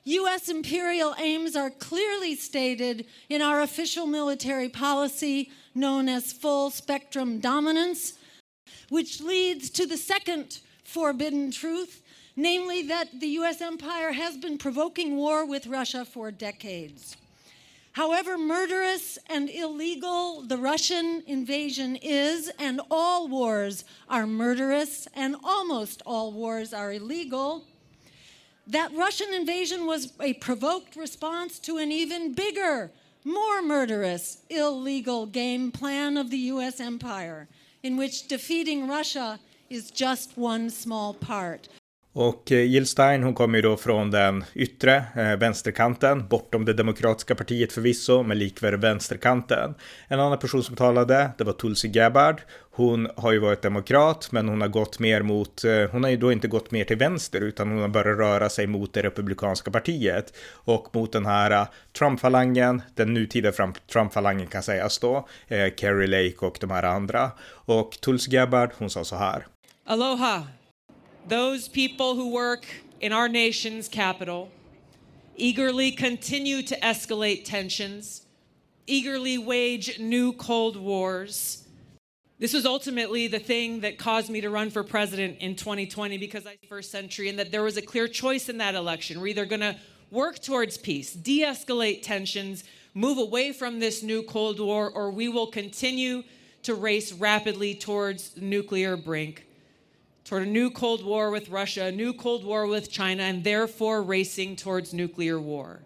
U.S. 0.05 0.49
imperial 0.49 1.15
aims 1.19 1.55
are 1.55 1.71
clearly 1.71 2.35
stated 2.35 3.07
in 3.29 3.41
our 3.41 3.61
official 3.61 4.07
military 4.07 4.69
policy 4.69 5.51
known 5.75 6.09
as 6.09 6.33
full 6.33 6.71
spectrum 6.71 7.39
dominance 7.39 8.15
which 8.93 9.23
leads 9.23 9.71
to 9.71 9.87
the 9.87 9.97
second 9.97 10.61
forbidden 10.85 11.51
truth, 11.51 12.03
namely 12.37 12.83
that 12.83 13.09
the 13.21 13.29
US 13.41 13.63
empire 13.63 14.13
has 14.13 14.37
been 14.37 14.59
provoking 14.59 15.17
war 15.17 15.47
with 15.47 15.67
Russia 15.67 16.05
for 16.05 16.31
decades. 16.31 17.17
However 17.93 18.37
murderous 18.37 19.19
and 19.31 19.49
illegal 19.49 20.43
the 20.43 20.59
Russian 20.59 21.23
invasion 21.27 21.97
is, 22.03 22.51
and 22.59 22.83
all 22.91 23.29
wars 23.29 23.85
are 24.11 24.27
murderous 24.27 25.09
and 25.15 25.37
almost 25.43 26.03
all 26.05 26.31
wars 26.31 26.75
are 26.75 26.93
illegal, 26.93 27.65
that 28.67 28.95
Russian 28.95 29.33
invasion 29.33 29.87
was 29.87 30.13
a 30.21 30.35
provoked 30.35 30.97
response 30.97 31.59
to 31.61 31.79
an 31.79 31.91
even 31.91 32.35
bigger, 32.35 32.91
more 33.25 33.63
murderous, 33.63 34.43
illegal 34.51 35.25
game 35.25 35.73
plan 35.73 36.19
of 36.19 36.29
the 36.29 36.53
US 36.53 36.79
empire 36.79 37.49
in 37.83 37.97
which 37.97 38.29
defeating 38.29 38.89
Russia 38.89 39.41
is 39.69 39.91
just 39.91 40.37
one 40.37 40.71
small 40.71 41.15
part. 41.15 41.69
Och 42.15 42.53
eh, 42.53 42.63
Jill 42.63 42.87
Stein, 42.87 43.23
hon 43.23 43.35
kommer 43.35 43.59
ju 43.59 43.63
då 43.63 43.77
från 43.77 44.11
den 44.11 44.45
yttre 44.55 45.05
eh, 45.17 45.37
vänsterkanten, 45.37 46.29
bortom 46.29 46.65
det 46.65 46.73
demokratiska 46.73 47.35
partiet 47.35 47.73
förvisso, 47.73 48.23
men 48.23 48.39
likväl 48.39 48.77
vänsterkanten. 48.77 49.75
En 50.09 50.21
annan 50.21 50.39
person 50.39 50.63
som 50.63 50.77
talade, 50.77 51.31
det 51.39 51.45
var 51.45 51.53
Tulsi 51.53 51.89
Gabbard. 51.89 52.41
Hon 52.75 53.09
har 53.17 53.33
ju 53.33 53.39
varit 53.39 53.63
demokrat, 53.63 54.33
men 54.33 54.49
hon 54.49 54.61
har 54.61 54.69
gått 54.69 54.99
mer 54.99 55.23
mot, 55.23 55.65
eh, 55.65 55.91
hon 55.91 56.05
har 56.05 56.11
ju 56.11 56.17
då 56.17 56.33
inte 56.33 56.49
gått 56.49 56.71
mer 56.71 56.85
till 56.85 56.97
vänster, 56.97 57.41
utan 57.41 57.71
hon 57.71 57.81
har 57.81 57.89
börjat 57.89 58.19
röra 58.19 58.49
sig 58.49 58.67
mot 58.67 58.93
det 58.93 59.03
republikanska 59.03 59.71
partiet 59.71 60.33
och 60.53 60.95
mot 60.95 61.13
den 61.13 61.27
här 61.27 61.51
eh, 61.51 61.67
Trump-falangen, 61.99 62.83
den 62.95 63.15
nutida 63.15 63.53
Trump-falangen 63.93 64.47
kan 64.47 64.63
sägas 64.63 64.99
då, 64.99 65.29
eh, 65.49 65.75
Kerry 65.77 66.07
Lake 66.07 66.47
och 66.47 66.57
de 66.61 66.71
här 66.71 66.83
andra. 66.83 67.31
Och 67.51 67.91
Tulsi 68.01 68.31
Gabbard, 68.31 68.71
hon 68.79 68.91
sa 68.91 69.05
så 69.05 69.17
här. 69.17 69.47
Aloha. 69.87 70.43
Those 71.27 71.69
people 71.69 72.15
who 72.15 72.33
work 72.33 72.67
in 73.01 73.13
our 73.13 73.29
nation's 73.29 73.89
capital 73.89 74.51
eagerly 75.37 75.93
continue 75.93 76.63
to 76.63 76.79
escalate 76.81 77.45
tensions, 77.45 78.27
eagerly 78.87 79.39
wage 79.39 79.99
new 79.99 80.33
Cold 80.33 80.77
Wars. 80.77 81.67
This 82.39 82.53
was 82.53 82.67
ultimately 82.67 83.29
the 83.29 83.39
thing 83.39 83.81
that 83.81 83.99
caused 83.99 84.29
me 84.29 84.41
to 84.41 84.51
run 84.51 84.71
for 84.71 84.83
president 84.83 85.39
in 85.39 85.55
2020 85.55 86.19
because 86.19 86.45
I 86.45 86.59
first 86.69 86.91
century 86.91 87.29
and 87.29 87.39
that 87.39 87.53
there 87.53 87.63
was 87.63 87.77
a 87.77 87.83
clear 87.83 88.09
choice 88.09 88.49
in 88.49 88.59
that 88.59 88.75
election. 88.75 89.21
We're 89.21 89.29
either 89.29 89.47
going 89.47 89.61
to 89.61 89.77
work 90.11 90.41
towards 90.41 90.77
peace, 90.77 91.13
de-escalate 91.13 92.03
tensions, 92.03 92.65
move 92.95 93.19
away 93.19 93.53
from 93.53 93.79
this 93.79 94.03
new 94.03 94.23
Cold 94.23 94.59
War, 94.59 94.91
or 94.91 95.11
we 95.11 95.29
will 95.29 95.47
continue 95.47 96.25
to 96.65 96.75
race 96.75 97.13
rapidly 97.13 97.75
towards 97.75 98.37
nuclear 98.37 98.97
brink 98.97 99.47
toward 100.33 100.45
a 100.45 100.51
new 100.51 100.71
Cold 100.71 101.05
War 101.05 101.31
with 101.31 101.51
Russia, 101.51 101.85
a 101.85 101.93
new 101.93 102.15
Cold 102.15 102.43
War 102.43 102.67
with 102.67 102.91
China, 102.91 103.23
and 103.23 103.45
therefore 103.45 104.03
racing 104.03 104.57
towards 104.57 104.95
nuclear 104.95 105.39
war. 105.39 105.81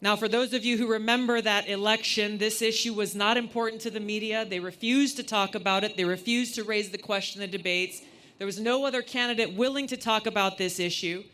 Now, 0.00 0.14
for 0.14 0.28
those 0.28 0.52
of 0.52 0.64
you 0.64 0.78
who 0.78 0.86
remember 0.86 1.40
that 1.40 1.68
election, 1.68 2.38
this 2.38 2.62
issue 2.62 2.94
was 2.94 3.16
not 3.16 3.36
important 3.36 3.82
to 3.82 3.90
the 3.90 3.98
media. 3.98 4.44
They 4.44 4.60
refused 4.60 5.16
to 5.16 5.24
talk 5.24 5.56
about 5.56 5.82
it, 5.82 5.96
they 5.96 6.04
refused 6.04 6.54
to 6.54 6.62
raise 6.62 6.90
the 6.90 6.98
question 6.98 7.42
in 7.42 7.50
the 7.50 7.58
debates. 7.58 8.02
There 8.38 8.46
was 8.46 8.60
no 8.60 8.86
other 8.86 9.02
candidate 9.02 9.54
willing 9.54 9.88
to 9.88 9.96
talk 9.96 10.28
about 10.28 10.56
this 10.56 10.78
issue. 10.78 11.24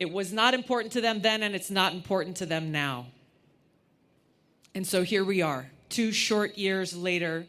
It 0.00 0.10
was 0.10 0.32
not 0.32 0.54
important 0.54 0.92
to 0.94 1.00
them 1.00 1.20
then, 1.20 1.44
and 1.44 1.54
it's 1.54 1.70
not 1.70 1.94
important 1.94 2.36
to 2.38 2.46
them 2.46 2.72
now. 2.72 3.06
And 4.74 4.84
so 4.84 5.04
here 5.04 5.24
we 5.24 5.40
are, 5.40 5.70
two 5.88 6.10
short 6.10 6.58
years 6.58 6.96
later. 6.96 7.46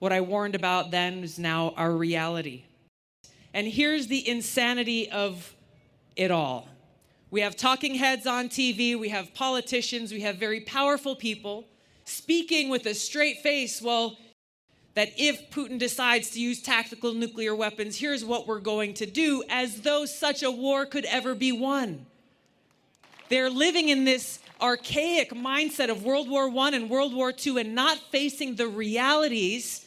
What 0.00 0.12
I 0.12 0.22
warned 0.22 0.56
about 0.56 0.90
then 0.90 1.22
is 1.22 1.38
now 1.38 1.72
our 1.76 1.92
reality. 1.92 2.64
And 3.52 3.66
here's 3.66 4.06
the 4.06 4.26
insanity 4.28 5.10
of 5.10 5.54
it 6.16 6.30
all 6.30 6.68
we 7.30 7.42
have 7.42 7.56
talking 7.56 7.94
heads 7.94 8.26
on 8.26 8.48
TV, 8.48 8.98
we 8.98 9.10
have 9.10 9.32
politicians, 9.34 10.12
we 10.12 10.22
have 10.22 10.36
very 10.36 10.60
powerful 10.60 11.14
people 11.14 11.64
speaking 12.04 12.68
with 12.68 12.86
a 12.86 12.94
straight 12.94 13.38
face, 13.38 13.80
well, 13.80 14.18
that 14.94 15.10
if 15.16 15.48
Putin 15.50 15.78
decides 15.78 16.30
to 16.30 16.40
use 16.40 16.60
tactical 16.60 17.14
nuclear 17.14 17.54
weapons, 17.54 17.96
here's 17.96 18.24
what 18.24 18.48
we're 18.48 18.58
going 18.58 18.94
to 18.94 19.06
do, 19.06 19.44
as 19.48 19.82
though 19.82 20.04
such 20.04 20.42
a 20.42 20.50
war 20.50 20.84
could 20.84 21.04
ever 21.04 21.36
be 21.36 21.52
won. 21.52 22.04
They're 23.28 23.48
living 23.48 23.88
in 23.88 24.04
this 24.04 24.40
archaic 24.60 25.30
mindset 25.30 25.88
of 25.88 26.02
World 26.02 26.28
War 26.28 26.50
I 26.58 26.70
and 26.70 26.90
World 26.90 27.14
War 27.14 27.32
II 27.32 27.60
and 27.60 27.74
not 27.76 27.96
facing 28.10 28.56
the 28.56 28.66
realities 28.66 29.86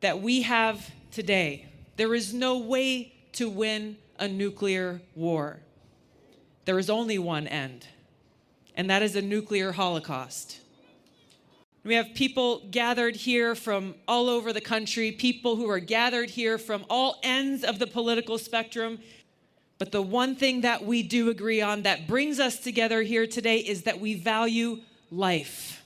that 0.00 0.22
we 0.22 0.42
have 0.42 0.90
today. 1.10 1.66
There 1.96 2.14
is 2.14 2.32
no 2.32 2.58
way 2.58 3.12
to 3.32 3.48
win 3.48 3.96
a 4.18 4.28
nuclear 4.28 5.02
war. 5.14 5.60
There 6.64 6.78
is 6.78 6.88
only 6.88 7.18
one 7.18 7.46
end, 7.46 7.86
and 8.76 8.88
that 8.88 9.02
is 9.02 9.16
a 9.16 9.22
nuclear 9.22 9.72
holocaust. 9.72 10.60
We 11.84 11.96
have 11.96 12.14
people 12.14 12.62
gathered 12.70 13.16
here 13.16 13.56
from 13.56 13.96
all 14.06 14.28
over 14.28 14.52
the 14.52 14.60
country, 14.60 15.10
people 15.10 15.56
who 15.56 15.68
are 15.68 15.80
gathered 15.80 16.30
here 16.30 16.56
from 16.56 16.84
all 16.88 17.18
ends 17.24 17.64
of 17.64 17.80
the 17.80 17.88
political 17.88 18.38
spectrum. 18.38 19.00
But 19.78 19.90
the 19.90 20.02
one 20.02 20.36
thing 20.36 20.60
that 20.60 20.84
we 20.84 21.02
do 21.02 21.28
agree 21.28 21.60
on 21.60 21.82
that 21.82 22.06
brings 22.06 22.38
us 22.38 22.60
together 22.60 23.02
here 23.02 23.26
today 23.26 23.58
is 23.58 23.82
that 23.82 23.98
we 23.98 24.14
value 24.14 24.78
life. 25.10 25.84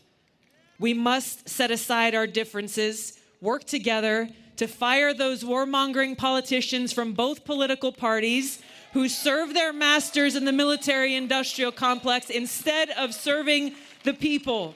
We 0.79 0.93
must 0.93 1.49
set 1.49 1.71
aside 1.71 2.15
our 2.15 2.27
differences, 2.27 3.19
work 3.41 3.65
together 3.65 4.29
to 4.57 4.67
fire 4.67 5.15
those 5.15 5.47
warmongering 5.47 6.17
politicians 6.17 6.93
from 6.93 7.13
both 7.13 7.45
political 7.45 7.93
parties 7.93 8.59
who 8.93 9.09
serve 9.09 9.55
their 9.55 9.73
masters 9.73 10.37
in 10.37 10.45
the 10.45 10.53
military 10.53 11.15
industrial 11.15 11.73
complex 11.73 12.31
instead 12.31 12.89
of 12.99 13.15
serving 13.15 13.75
the 14.05 14.13
people. 14.13 14.75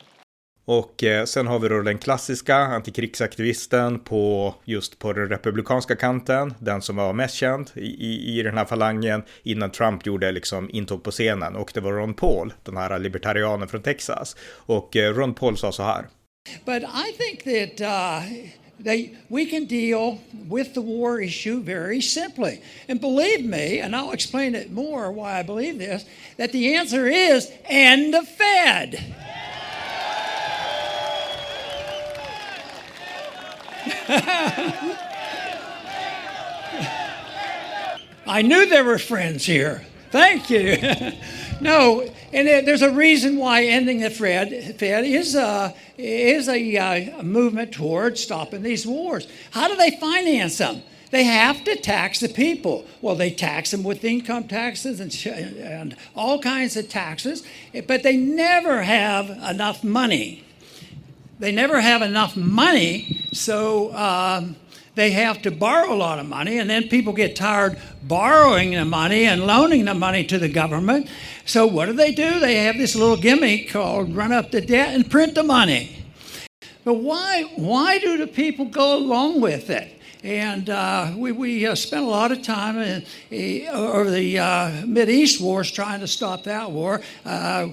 Och 0.65 1.05
eh, 1.05 1.25
sen 1.25 1.47
har 1.47 1.59
vi 1.59 1.69
då 1.69 1.83
den 1.83 1.99
klassiska 1.99 2.57
antikrigsaktivisten 2.57 3.99
på 3.99 4.55
just 4.65 4.99
på 4.99 5.13
den 5.13 5.29
republikanska 5.29 5.97
kanten, 5.97 6.55
den 6.59 6.83
som 6.83 6.97
var 6.97 7.13
mest 7.13 7.35
känd 7.35 7.71
i, 7.75 7.81
i, 7.81 8.39
i 8.39 8.43
den 8.43 8.59
här 8.59 8.65
falangen 8.65 9.23
innan 9.43 9.71
Trump 9.71 10.07
gjorde 10.07 10.33
liksom 10.33 10.71
intåg 10.73 11.03
på 11.03 11.11
scenen 11.11 11.57
och 11.57 11.71
det 11.75 11.81
var 11.81 11.93
Ron 11.93 12.15
Paul, 12.15 12.53
den 12.63 12.77
här 12.77 12.99
libertarianen 12.99 13.69
från 13.69 13.83
Texas. 13.83 14.37
Och 14.53 14.97
eh, 14.97 15.15
Ron 15.15 15.35
Paul 15.35 15.57
sa 15.57 15.73
så 15.73 15.83
här. 15.83 16.07
But 16.65 16.83
I 16.83 17.13
think 17.19 17.45
that 17.45 17.81
uh... 17.81 18.60
They, 18.83 19.15
we 19.29 19.45
can 19.45 19.67
deal 19.67 20.21
with 20.49 20.73
the 20.73 20.81
war 20.81 21.21
issue 21.21 21.61
very 21.61 22.01
simply. 22.01 22.63
And 22.89 22.99
believe 23.01 23.45
me, 23.45 23.79
and 23.79 23.95
I'll 23.95 24.13
explain 24.13 24.55
it 24.55 24.73
more 24.73 25.13
why 25.13 25.39
I 25.39 25.43
believe 25.43 25.79
this, 25.79 26.07
that 26.39 26.53
the 26.53 26.75
answer 26.75 27.07
is 27.07 27.51
end 27.67 28.15
the 28.15 28.23
Fed. 28.23 29.15
I 38.27 38.43
knew 38.43 38.67
there 38.67 38.85
were 38.85 38.99
friends 38.99 39.45
here. 39.45 39.85
Thank 40.11 40.51
you. 40.51 40.79
no, 41.61 42.11
and 42.33 42.67
there's 42.67 42.83
a 42.83 42.91
reason 42.91 43.37
why 43.37 43.65
ending 43.65 44.01
the 44.01 44.11
Fed, 44.11 44.77
Fed 44.79 45.05
is 45.05 45.35
a, 45.35 45.75
is 45.99 46.49
a, 46.49 46.77
uh, 46.77 47.21
a 47.21 47.23
movement 47.23 47.73
towards 47.73 48.21
stopping 48.21 48.63
these 48.63 48.87
wars. 48.87 49.27
How 49.51 49.69
do 49.69 49.77
they 49.77 49.91
finance 49.93 50.59
them? 50.59 50.83
They 51.11 51.25
have 51.25 51.65
to 51.65 51.77
tax 51.77 52.21
the 52.21 52.29
people. 52.29 52.87
Well, 53.03 53.17
they 53.17 53.31
tax 53.31 53.73
them 53.73 53.83
with 53.83 54.05
income 54.05 54.45
taxes 54.45 55.01
and, 55.01 55.27
and 55.59 55.97
all 56.15 56.41
kinds 56.41 56.77
of 56.77 56.89
taxes, 56.89 57.43
but 57.87 58.03
they 58.03 58.17
never 58.17 58.83
have 58.83 59.29
enough 59.29 59.83
money. 59.83 60.45
They 61.41 61.53
never 61.53 61.81
have 61.81 62.03
enough 62.03 62.37
money, 62.37 63.25
so 63.33 63.95
um, 63.95 64.57
they 64.95 65.13
have 65.13 65.43
to 65.43 65.51
borrow 65.51 65.93
a 65.93 65.95
lot 65.95 66.19
of 66.19 66.27
money, 66.27 66.59
and 66.59 66.69
then 66.69 66.89
people 66.89 67.13
get 67.13 67.37
tired 67.37 67.79
borrowing 68.03 68.73
the 68.73 68.85
money 68.85 69.25
and 69.25 69.47
loaning 69.47 69.85
the 69.85 69.95
money 69.95 70.25
to 70.25 70.39
the 70.39 70.49
government. 70.49 71.09
So, 71.45 71.67
what 71.67 71.87
do 71.87 71.93
they 71.93 72.13
do? 72.13 72.41
They 72.41 72.57
have 72.65 72.77
this 72.77 72.97
little 72.97 73.17
gimmick 73.17 73.71
called 73.71 74.15
run 74.15 74.33
up 74.33 74.51
the 74.51 74.61
debt 74.61 74.95
and 74.95 75.11
print 75.11 75.35
the 75.35 75.43
money. 75.43 75.97
But 76.85 76.95
why, 76.95 77.45
why 77.57 77.99
do 77.99 78.17
the 78.17 78.27
people 78.27 78.65
go 78.65 78.97
along 78.97 79.41
with 79.41 79.71
it? 79.71 80.00
And 80.23 80.69
uh, 80.69 81.13
we, 81.17 81.33
we 81.33 81.67
uh, 81.67 81.75
spent 81.75 82.05
a 82.05 82.09
lot 82.09 82.31
of 82.31 82.43
time 82.43 82.77
in, 82.79 83.67
uh, 83.67 83.73
over 83.73 84.11
the 84.11 84.39
uh, 84.39 84.85
East 85.09 85.41
wars 85.41 85.71
trying 85.71 86.01
to 86.01 86.07
stop 86.07 86.45
that 86.45 86.71
war. 86.71 87.01
Uh, 87.25 87.69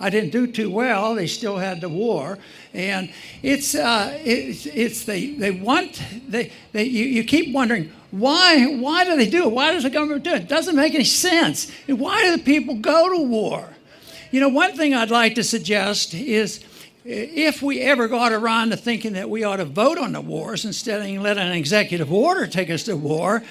I 0.00 0.08
didn't 0.08 0.30
do 0.30 0.46
too 0.46 0.70
well. 0.70 1.14
They 1.14 1.26
still 1.26 1.58
had 1.58 1.82
the 1.82 1.90
war. 1.90 2.38
And 2.72 3.10
it's, 3.42 3.74
uh, 3.74 4.18
it's, 4.24 4.64
it's 4.66 5.04
they, 5.04 5.32
they 5.32 5.50
want, 5.50 6.02
they, 6.28 6.50
they, 6.72 6.84
you, 6.84 7.04
you 7.04 7.24
keep 7.24 7.54
wondering, 7.54 7.92
why, 8.10 8.64
why 8.76 9.04
do 9.04 9.14
they 9.16 9.28
do 9.28 9.44
it? 9.44 9.52
Why 9.52 9.72
does 9.72 9.82
the 9.82 9.90
government 9.90 10.24
do 10.24 10.30
it? 10.30 10.42
It 10.42 10.48
doesn't 10.48 10.76
make 10.76 10.94
any 10.94 11.04
sense. 11.04 11.70
Why 11.86 12.22
do 12.24 12.36
the 12.36 12.42
people 12.42 12.76
go 12.76 13.10
to 13.14 13.22
war? 13.22 13.68
You 14.30 14.40
know, 14.40 14.48
one 14.48 14.74
thing 14.76 14.94
I'd 14.94 15.10
like 15.10 15.34
to 15.34 15.44
suggest 15.44 16.14
is 16.14 16.64
if 17.04 17.62
we 17.62 17.80
ever 17.80 18.08
got 18.08 18.32
around 18.32 18.70
to 18.70 18.76
thinking 18.76 19.14
that 19.14 19.28
we 19.28 19.44
ought 19.44 19.56
to 19.56 19.64
vote 19.64 19.98
on 19.98 20.12
the 20.12 20.20
wars 20.20 20.64
instead 20.64 21.00
of 21.00 21.22
let 21.22 21.38
an 21.38 21.52
executive 21.52 22.12
order 22.12 22.46
take 22.46 22.70
us 22.70 22.84
to 22.84 22.96
war, 22.96 23.42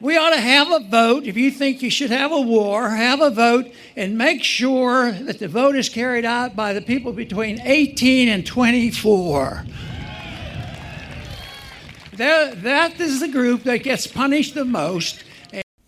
we 0.00 0.16
ought 0.16 0.30
to 0.30 0.40
have 0.40 0.70
a 0.70 0.80
vote. 0.80 1.24
If 1.24 1.36
you 1.36 1.50
think 1.50 1.82
you 1.82 1.90
should 1.90 2.10
have 2.10 2.30
a 2.30 2.40
war, 2.40 2.88
have 2.90 3.20
a 3.20 3.30
vote 3.30 3.72
and 3.96 4.16
make 4.16 4.44
sure 4.44 5.10
that 5.10 5.40
the 5.40 5.48
vote 5.48 5.74
is 5.74 5.88
carried 5.88 6.24
out 6.24 6.54
by 6.54 6.72
the 6.72 6.80
people 6.80 7.12
between 7.12 7.60
18 7.60 8.28
and 8.28 8.46
24. 8.46 9.64
That, 12.12 12.62
that 12.62 13.00
is 13.00 13.20
the 13.20 13.28
group 13.28 13.64
that 13.64 13.78
gets 13.78 14.06
punished 14.06 14.54
the 14.54 14.64
most 14.64 15.24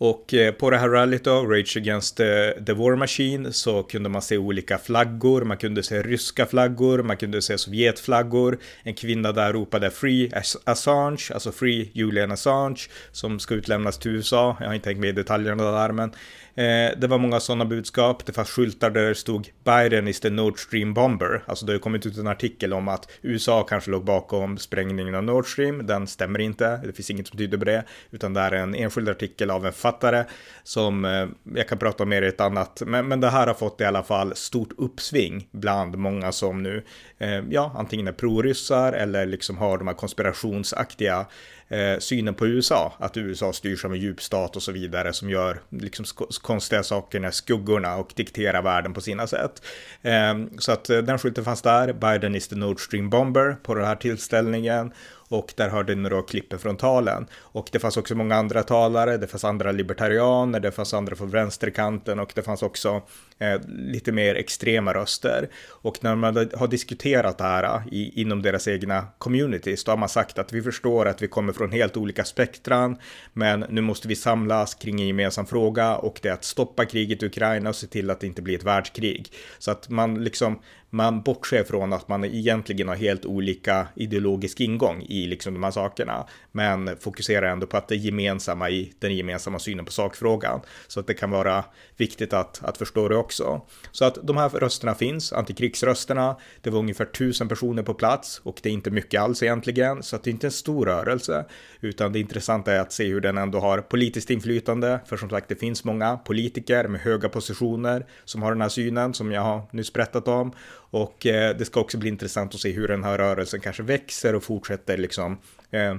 Och 0.03 0.33
eh, 0.33 0.53
på 0.53 0.69
det 0.69 0.77
här 0.77 0.89
rallyt 0.89 1.23
då, 1.23 1.45
Rage 1.45 1.77
Against 1.77 2.17
the, 2.17 2.51
the 2.65 2.73
War 2.73 2.95
Machine, 2.95 3.53
så 3.53 3.83
kunde 3.83 4.09
man 4.09 4.21
se 4.21 4.37
olika 4.37 4.77
flaggor. 4.77 5.43
Man 5.43 5.57
kunde 5.57 5.83
se 5.83 6.01
ryska 6.01 6.45
flaggor, 6.45 7.03
man 7.03 7.17
kunde 7.17 7.41
se 7.41 7.57
Sovjetflaggor. 7.57 8.59
En 8.83 8.93
kvinna 8.93 9.31
där 9.31 9.53
ropade 9.53 9.91
Free 9.91 10.31
Assange, 10.63 11.29
alltså 11.33 11.51
Free 11.51 11.91
Julian 11.93 12.31
Assange, 12.31 12.79
som 13.11 13.39
ska 13.39 13.55
utlämnas 13.55 13.97
till 13.97 14.11
USA. 14.11 14.57
Jag 14.59 14.67
har 14.67 14.73
inte 14.73 14.83
tänkt 14.83 14.99
med 14.99 15.09
i 15.09 15.11
detaljerna 15.11 15.71
där, 15.71 15.91
men 15.91 16.11
Eh, 16.55 16.97
det 16.97 17.07
var 17.07 17.17
många 17.17 17.39
sådana 17.39 17.65
budskap. 17.65 18.25
Det 18.25 18.33
fanns 18.33 18.49
skyltar 18.49 18.89
där 18.89 19.09
det 19.09 19.15
stod 19.15 19.49
Biden 19.63 20.07
is 20.07 20.19
the 20.19 20.29
Nord 20.29 20.59
Stream 20.59 20.93
bomber. 20.93 21.43
Alltså 21.45 21.65
det 21.65 21.73
har 21.73 21.79
kommit 21.79 22.05
ut 22.05 22.17
en 22.17 22.27
artikel 22.27 22.73
om 22.73 22.87
att 22.87 23.11
USA 23.21 23.63
kanske 23.63 23.91
låg 23.91 24.05
bakom 24.05 24.57
sprängningen 24.57 25.15
av 25.15 25.23
Nord 25.23 25.51
Stream. 25.51 25.87
Den 25.87 26.07
stämmer 26.07 26.39
inte. 26.39 26.77
Det 26.83 26.93
finns 26.93 27.09
inget 27.09 27.27
som 27.27 27.37
tyder 27.37 27.57
på 27.57 27.65
det, 27.65 27.83
utan 28.11 28.33
det 28.33 28.41
är 28.41 28.51
en 28.51 28.75
enskild 28.75 29.09
artikel 29.09 29.51
av 29.51 29.65
en 29.65 29.73
fattare 29.73 30.25
som 30.63 31.05
eh, 31.05 31.27
jag 31.55 31.67
kan 31.67 31.77
prata 31.77 32.03
om 32.03 32.09
mer 32.09 32.21
i 32.21 32.27
ett 32.27 32.41
annat. 32.41 32.81
Men, 32.85 33.07
men 33.07 33.19
det 33.19 33.29
här 33.29 33.47
har 33.47 33.53
fått 33.53 33.81
i 33.81 33.85
alla 33.85 34.03
fall 34.03 34.35
stort 34.35 34.71
uppsving 34.77 35.47
bland 35.51 35.97
många 35.97 36.31
som 36.31 36.63
nu, 36.63 36.83
eh, 37.17 37.43
ja, 37.49 37.75
antingen 37.77 38.07
är 38.07 38.11
proryssar 38.11 38.93
eller 38.93 39.25
liksom 39.25 39.57
har 39.57 39.77
de 39.77 39.87
här 39.87 39.95
konspirationsaktiga 39.95 41.25
eh, 41.71 41.99
synen 41.99 42.33
på 42.33 42.47
USA, 42.47 42.93
att 42.99 43.17
USA 43.17 43.53
styrs 43.53 43.85
av 43.85 43.93
en 43.93 43.99
djupstat 43.99 44.55
och 44.55 44.63
så 44.63 44.71
vidare 44.71 45.13
som 45.13 45.29
gör 45.29 45.61
liksom 45.69 46.05
konstiga 46.41 46.83
saker 46.83 47.19
när 47.19 47.31
skuggorna 47.31 47.97
och 47.97 48.11
dikterar 48.15 48.61
världen 48.61 48.93
på 48.93 49.01
sina 49.01 49.27
sätt. 49.27 49.61
Eh, 50.01 50.33
så 50.59 50.71
att 50.71 50.89
eh, 50.89 50.97
den 50.97 51.19
skylten 51.19 51.45
fanns 51.45 51.61
där, 51.61 51.93
Biden 51.93 52.35
is 52.35 52.47
the 52.47 52.55
Nord 52.55 52.79
Stream 52.79 53.09
Bomber 53.09 53.57
på 53.63 53.75
den 53.75 53.85
här 53.85 53.95
tillställningen 53.95 54.91
och 55.31 55.53
där 55.55 55.69
hörde 55.69 55.95
ni 55.95 56.09
då 56.09 56.21
klippen 56.21 56.59
från 56.59 56.77
talen. 56.77 57.27
Och 57.39 57.69
det 57.71 57.79
fanns 57.79 57.97
också 57.97 58.15
många 58.15 58.35
andra 58.35 58.63
talare, 58.63 59.17
det 59.17 59.27
fanns 59.27 59.43
andra 59.43 59.71
libertarianer, 59.71 60.59
det 60.59 60.71
fanns 60.71 60.93
andra 60.93 61.15
från 61.15 61.29
vänsterkanten 61.29 62.19
och 62.19 62.31
det 62.35 62.41
fanns 62.41 62.63
också 62.63 63.01
eh, 63.39 63.61
lite 63.67 64.11
mer 64.11 64.35
extrema 64.35 64.93
röster. 64.93 65.49
Och 65.67 66.03
när 66.03 66.15
man 66.15 66.35
har 66.35 66.67
diskuterat 66.67 67.37
det 67.37 67.43
här 67.43 67.63
eh, 67.63 67.81
i, 67.91 68.21
inom 68.21 68.41
deras 68.41 68.67
egna 68.67 69.07
communities, 69.17 69.83
då 69.83 69.91
har 69.91 69.97
man 69.97 70.09
sagt 70.09 70.39
att 70.39 70.53
vi 70.53 70.61
förstår 70.61 71.05
att 71.05 71.21
vi 71.21 71.27
kommer 71.27 71.53
från 71.53 71.71
helt 71.71 71.97
olika 71.97 72.23
spektran, 72.23 72.97
men 73.33 73.65
nu 73.69 73.81
måste 73.81 74.07
vi 74.07 74.15
samlas 74.15 74.75
kring 74.75 75.01
en 75.01 75.07
gemensam 75.07 75.45
fråga 75.45 75.95
och 75.95 76.19
det 76.21 76.29
är 76.29 76.33
att 76.33 76.43
stoppa 76.43 76.85
kriget 76.85 77.23
i 77.23 77.25
Ukraina 77.25 77.69
och 77.69 77.75
se 77.75 77.87
till 77.87 78.09
att 78.09 78.19
det 78.19 78.27
inte 78.27 78.41
blir 78.41 78.55
ett 78.55 78.63
världskrig. 78.63 79.33
Så 79.59 79.71
att 79.71 79.89
man 79.89 80.23
liksom 80.23 80.59
man 80.93 81.21
bortser 81.21 81.63
från 81.63 81.93
att 81.93 82.07
man 82.07 82.25
egentligen 82.25 82.87
har 82.87 82.95
helt 82.95 83.25
olika 83.25 83.87
ideologisk 83.95 84.59
ingång 84.59 85.01
i 85.09 85.27
liksom 85.27 85.53
de 85.53 85.63
här 85.63 85.71
sakerna, 85.71 86.27
men 86.51 86.97
fokuserar 86.99 87.51
ändå 87.51 87.67
på 87.67 87.77
att 87.77 87.87
det 87.87 87.95
gemensamma 87.95 88.69
i 88.69 88.93
den 88.99 89.15
gemensamma 89.15 89.59
synen 89.59 89.85
på 89.85 89.91
sakfrågan. 89.91 90.61
Så 90.87 90.99
att 90.99 91.07
det 91.07 91.13
kan 91.13 91.31
vara 91.31 91.63
viktigt 91.97 92.33
att, 92.33 92.63
att 92.63 92.77
förstå 92.77 93.07
det 93.07 93.15
också. 93.15 93.61
Så 93.91 94.05
att 94.05 94.17
de 94.23 94.37
här 94.37 94.49
rösterna 94.49 94.95
finns, 94.95 95.33
antikrigsrösterna, 95.33 96.37
det 96.61 96.69
var 96.69 96.79
ungefär 96.79 97.05
tusen 97.05 97.47
personer 97.47 97.83
på 97.83 97.93
plats 97.93 98.41
och 98.43 98.59
det 98.63 98.69
är 98.69 98.73
inte 98.73 98.91
mycket 98.91 99.21
alls 99.21 99.43
egentligen, 99.43 100.03
så 100.03 100.15
att 100.15 100.23
det 100.23 100.29
är 100.29 100.31
inte 100.31 100.47
en 100.47 100.51
stor 100.51 100.85
rörelse, 100.85 101.45
utan 101.81 102.13
det 102.13 102.19
intressanta 102.19 102.73
är 102.73 102.79
att 102.79 102.91
se 102.91 103.05
hur 103.05 103.21
den 103.21 103.37
ändå 103.37 103.59
har 103.59 103.81
politiskt 103.81 104.29
inflytande, 104.29 104.99
för 105.05 105.17
som 105.17 105.29
sagt 105.29 105.49
det 105.49 105.55
finns 105.55 105.83
många 105.83 106.17
politiker 106.17 106.87
med 106.87 107.01
höga 107.01 107.29
positioner 107.29 108.05
som 108.25 108.41
har 108.41 108.51
den 108.51 108.61
här 108.61 108.69
synen 108.69 109.13
som 109.13 109.31
jag 109.31 109.41
har 109.41 109.61
nyss 109.71 109.93
berättat 109.93 110.27
om 110.27 110.53
och 110.91 111.25
eh, 111.25 111.57
det 111.57 111.65
ska 111.65 111.79
också 111.79 111.97
bli 111.97 112.09
intressant 112.09 112.55
att 112.55 112.61
se 112.61 112.71
hur 112.71 112.87
den 112.87 113.03
här 113.03 113.17
rörelsen 113.17 113.59
kanske 113.59 113.83
växer 113.83 114.35
och 114.35 114.43
fortsätter 114.43 114.97
liksom 114.97 115.37
eh, 115.71 115.95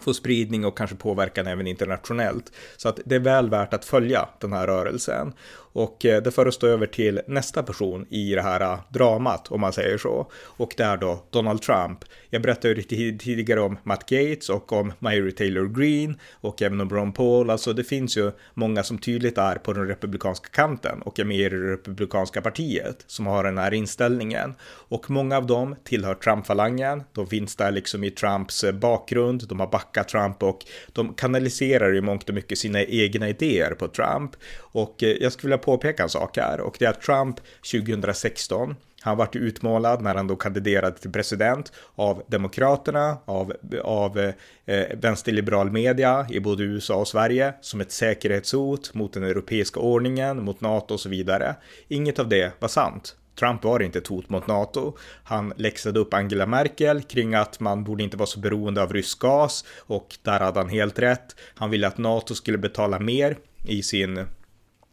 få 0.00 0.14
spridning 0.14 0.64
och 0.64 0.78
kanske 0.78 0.96
påverkan 0.96 1.46
även 1.46 1.66
internationellt. 1.66 2.52
Så 2.76 2.88
att 2.88 3.00
det 3.04 3.14
är 3.14 3.20
väl 3.20 3.50
värt 3.50 3.74
att 3.74 3.84
följa 3.84 4.28
den 4.40 4.52
här 4.52 4.66
rörelsen. 4.66 5.32
Och 5.72 6.04
eh, 6.04 6.22
det 6.22 6.30
för 6.30 6.48
oss 6.48 6.58
då 6.58 6.66
över 6.66 6.86
till 6.86 7.20
nästa 7.26 7.62
person 7.62 8.06
i 8.10 8.34
det 8.34 8.42
här 8.42 8.60
eh, 8.60 8.78
dramat, 8.88 9.48
om 9.50 9.60
man 9.60 9.72
säger 9.72 9.98
så. 9.98 10.30
Och 10.32 10.74
det 10.76 10.82
är 10.82 10.96
då 10.96 11.24
Donald 11.30 11.62
Trump. 11.62 12.04
Jag 12.30 12.42
berättade 12.42 12.74
ju 12.74 12.82
tidigare 13.18 13.60
om 13.60 13.78
Matt 13.82 14.08
Gates 14.08 14.48
och 14.48 14.72
om 14.72 14.92
Mary 14.98 15.32
Taylor 15.32 15.68
Green 15.68 16.18
och 16.32 16.62
även 16.62 16.80
om 16.80 16.90
Ron 16.90 17.12
Paul. 17.12 17.50
Alltså 17.50 17.72
det 17.72 17.84
finns 17.84 18.16
ju 18.16 18.32
många 18.54 18.82
som 18.82 18.98
tydligt 18.98 19.38
är 19.38 19.54
på 19.54 19.72
den 19.72 19.86
republikanska 19.86 20.48
kanten 20.52 21.02
och 21.02 21.18
är 21.20 21.24
med 21.24 21.36
i 21.36 21.48
det 21.48 21.72
republikanska 21.72 22.40
partiet 22.40 23.04
som 23.06 23.26
har 23.26 23.44
den 23.44 23.58
här 23.58 23.74
inställningen. 23.74 24.54
Och 24.62 25.10
många 25.10 25.36
av 25.36 25.46
dem 25.46 25.76
tillhör 25.84 26.14
Trump-falangen. 26.14 27.02
De 27.12 27.26
finns 27.26 27.56
där 27.56 27.70
liksom 27.70 28.04
i 28.04 28.10
Trumps 28.10 28.64
eh, 28.64 28.72
bakgrund. 28.72 29.48
De 29.48 29.60
har 29.60 29.66
backat 29.66 30.08
Trump 30.08 30.42
och 30.42 30.58
de 30.92 31.14
kanaliserar 31.14 31.96
i 31.96 32.00
mångt 32.00 32.28
och 32.28 32.34
mycket 32.34 32.58
sina 32.58 32.82
egna 32.82 33.28
idéer 33.28 33.74
på 33.74 33.88
Trump. 33.88 34.30
Och 34.58 34.94
jag 34.98 35.32
skulle 35.32 35.50
vilja 35.50 35.59
påpeka 35.62 36.02
en 36.02 36.08
sak 36.08 36.36
här 36.36 36.60
och 36.60 36.76
det 36.78 36.84
är 36.84 36.90
att 36.90 37.00
Trump 37.00 37.40
2016 37.72 38.76
han 39.02 39.16
vart 39.16 39.36
utmålad 39.36 40.02
när 40.02 40.14
han 40.14 40.26
då 40.26 40.36
kandiderade 40.36 40.98
till 40.98 41.12
president 41.12 41.72
av 41.94 42.22
Demokraterna, 42.26 43.18
av, 43.24 43.52
av 43.84 44.18
eh, 44.18 44.96
vänsterliberal 44.96 45.70
media 45.70 46.26
i 46.30 46.40
både 46.40 46.64
USA 46.64 46.94
och 46.94 47.08
Sverige 47.08 47.54
som 47.60 47.80
ett 47.80 47.92
säkerhetshot 47.92 48.94
mot 48.94 49.12
den 49.12 49.22
europeiska 49.22 49.80
ordningen, 49.80 50.44
mot 50.44 50.60
NATO 50.60 50.94
och 50.94 51.00
så 51.00 51.08
vidare. 51.08 51.56
Inget 51.88 52.18
av 52.18 52.28
det 52.28 52.52
var 52.60 52.68
sant. 52.68 53.16
Trump 53.38 53.64
var 53.64 53.82
inte 53.82 53.98
ett 53.98 54.06
hot 54.06 54.28
mot 54.28 54.46
NATO. 54.46 54.96
Han 55.24 55.52
läxade 55.56 56.00
upp 56.00 56.14
Angela 56.14 56.46
Merkel 56.46 57.02
kring 57.02 57.34
att 57.34 57.60
man 57.60 57.84
borde 57.84 58.02
inte 58.02 58.16
vara 58.16 58.26
så 58.26 58.40
beroende 58.40 58.82
av 58.82 58.92
rysk 58.92 59.18
gas 59.18 59.64
och 59.78 60.16
där 60.22 60.40
hade 60.40 60.60
han 60.60 60.68
helt 60.68 60.98
rätt. 60.98 61.36
Han 61.54 61.70
ville 61.70 61.86
att 61.86 61.98
NATO 61.98 62.34
skulle 62.34 62.58
betala 62.58 62.98
mer 62.98 63.36
i 63.64 63.82
sin 63.82 64.26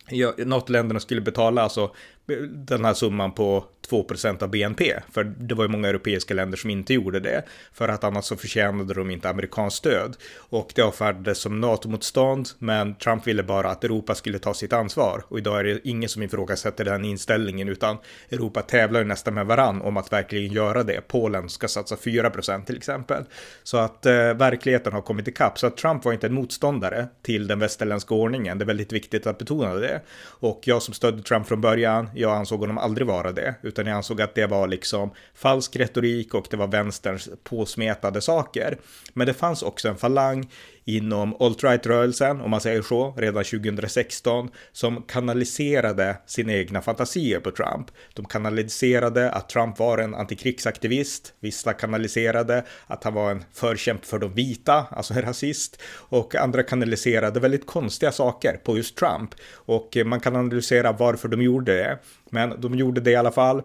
ja, 0.10 0.34
länderna 0.70 1.00
skulle 1.00 1.22
betala 1.22 1.62
alltså 1.62 1.92
den 2.50 2.86
här 2.86 2.94
summan 2.94 3.32
på 3.32 3.66
2% 3.90 4.44
av 4.44 4.50
BNP. 4.50 4.94
För 5.12 5.24
det 5.24 5.56
var 5.56 5.64
ju 5.64 5.70
många 5.70 5.88
europeiska 5.88 6.34
länder 6.34 6.58
som 6.58 6.70
inte 6.70 6.94
gjorde 6.94 7.20
det. 7.20 7.44
För 7.74 7.90
att 7.90 8.04
annars 8.04 8.26
så 8.26 8.36
förtjänade 8.36 8.94
de 8.94 9.12
inte 9.12 9.30
amerikanskt 9.30 9.78
stöd. 9.78 10.16
Och 10.38 10.72
det 10.76 10.82
avfärdades 10.82 11.38
som 11.38 11.60
NATO-motstånd, 11.60 12.50
men 12.60 12.96
Trump 12.96 13.28
ville 13.28 13.44
bara 13.44 13.70
att 13.70 13.84
Europa 13.84 14.16
skulle 14.16 14.40
ta 14.40 14.54
sitt 14.54 14.74
ansvar. 14.74 15.24
Och 15.28 15.38
idag 15.38 15.60
är 15.60 15.64
det 15.64 15.80
ingen 15.84 16.10
som 16.10 16.24
ifrågasätter 16.24 16.86
den 16.86 17.06
inställningen, 17.06 17.70
utan 17.70 17.98
Europa 18.30 18.62
tävlar 18.62 19.00
ju 19.00 19.06
nästan 19.06 19.34
med 19.34 19.46
varann 19.46 19.82
om 19.82 19.98
att 19.98 20.14
verkligen 20.14 20.54
göra 20.54 20.84
det. 20.84 21.02
Polen 21.08 21.50
ska 21.50 21.68
satsa 21.68 21.96
4% 21.96 22.66
till 22.66 22.78
exempel. 22.78 23.24
Så 23.64 23.78
att 23.78 24.06
eh, 24.06 24.14
verkligheten 24.14 24.94
har 24.94 25.02
kommit 25.02 25.28
ikapp. 25.28 25.60
Så 25.60 25.68
att 25.68 25.78
Trump 25.78 26.06
var 26.06 26.14
inte 26.14 26.28
en 26.28 26.34
motståndare 26.34 27.08
till 27.22 27.48
den 27.48 27.60
västerländska 27.60 28.16
ordningen. 28.16 28.58
Det 28.58 28.64
är 28.64 28.68
väldigt 28.68 28.94
viktigt 28.94 29.28
att 29.28 29.38
betona 29.38 29.74
det. 29.74 30.02
Och 30.40 30.62
jag 30.64 30.82
som 30.82 30.94
stödde 30.94 31.24
Trump 31.24 31.48
från 31.48 31.62
början, 31.62 32.10
jag 32.16 32.32
ansåg 32.32 32.60
honom 32.60 32.78
aldrig 32.78 33.08
vara 33.08 33.32
det, 33.32 33.56
utan 33.78 33.90
jag 33.90 33.98
ansåg 33.98 34.22
att 34.22 34.36
det 34.36 34.48
var 34.48 34.68
liksom 34.68 35.12
falsk 35.34 35.76
retorik 35.76 36.34
och 36.34 36.48
det 36.50 36.58
var 36.58 36.68
vänsterns 36.68 37.30
påsmetade 37.44 38.22
saker. 38.22 38.78
Men 39.14 39.28
det 39.28 39.34
fanns 39.34 39.64
också 39.64 39.90
en 39.90 39.98
falang 39.98 40.50
inom 40.88 41.36
alt-right-rörelsen, 41.40 42.42
om 42.42 42.52
man 42.52 42.62
säger 42.62 42.82
så, 42.82 43.14
redan 43.18 43.44
2016, 43.44 44.50
som 44.72 45.02
kanaliserade 45.02 46.18
sina 46.26 46.54
egna 46.54 46.82
fantasier 46.82 47.40
på 47.40 47.52
Trump. 47.52 47.88
De 48.14 48.26
kanaliserade 48.26 49.32
att 49.32 49.50
Trump 49.50 49.80
var 49.80 49.98
en 49.98 50.16
antikrigsaktivist, 50.16 51.34
vissa 51.40 51.74
kanaliserade 51.74 52.64
att 52.88 53.04
han 53.04 53.14
var 53.14 53.32
en 53.32 53.44
förkämpe 53.54 54.06
för 54.06 54.20
de 54.20 54.34
vita, 54.34 54.86
alltså 54.92 55.14
en 55.14 55.22
rasist, 55.22 55.82
och 56.10 56.36
andra 56.36 56.64
kanaliserade 56.64 57.40
väldigt 57.40 57.66
konstiga 57.66 58.12
saker 58.12 58.58
på 58.64 58.78
just 58.78 58.98
Trump. 58.98 59.30
Och 59.54 59.98
man 60.06 60.20
kan 60.20 60.36
analysera 60.36 60.92
varför 60.92 61.28
de 61.28 61.42
gjorde 61.42 61.78
det, 61.78 62.00
men 62.30 62.62
de 62.62 62.76
gjorde 62.76 63.02
det 63.02 63.12
i 63.12 63.16
alla 63.16 63.32
fall. 63.32 63.62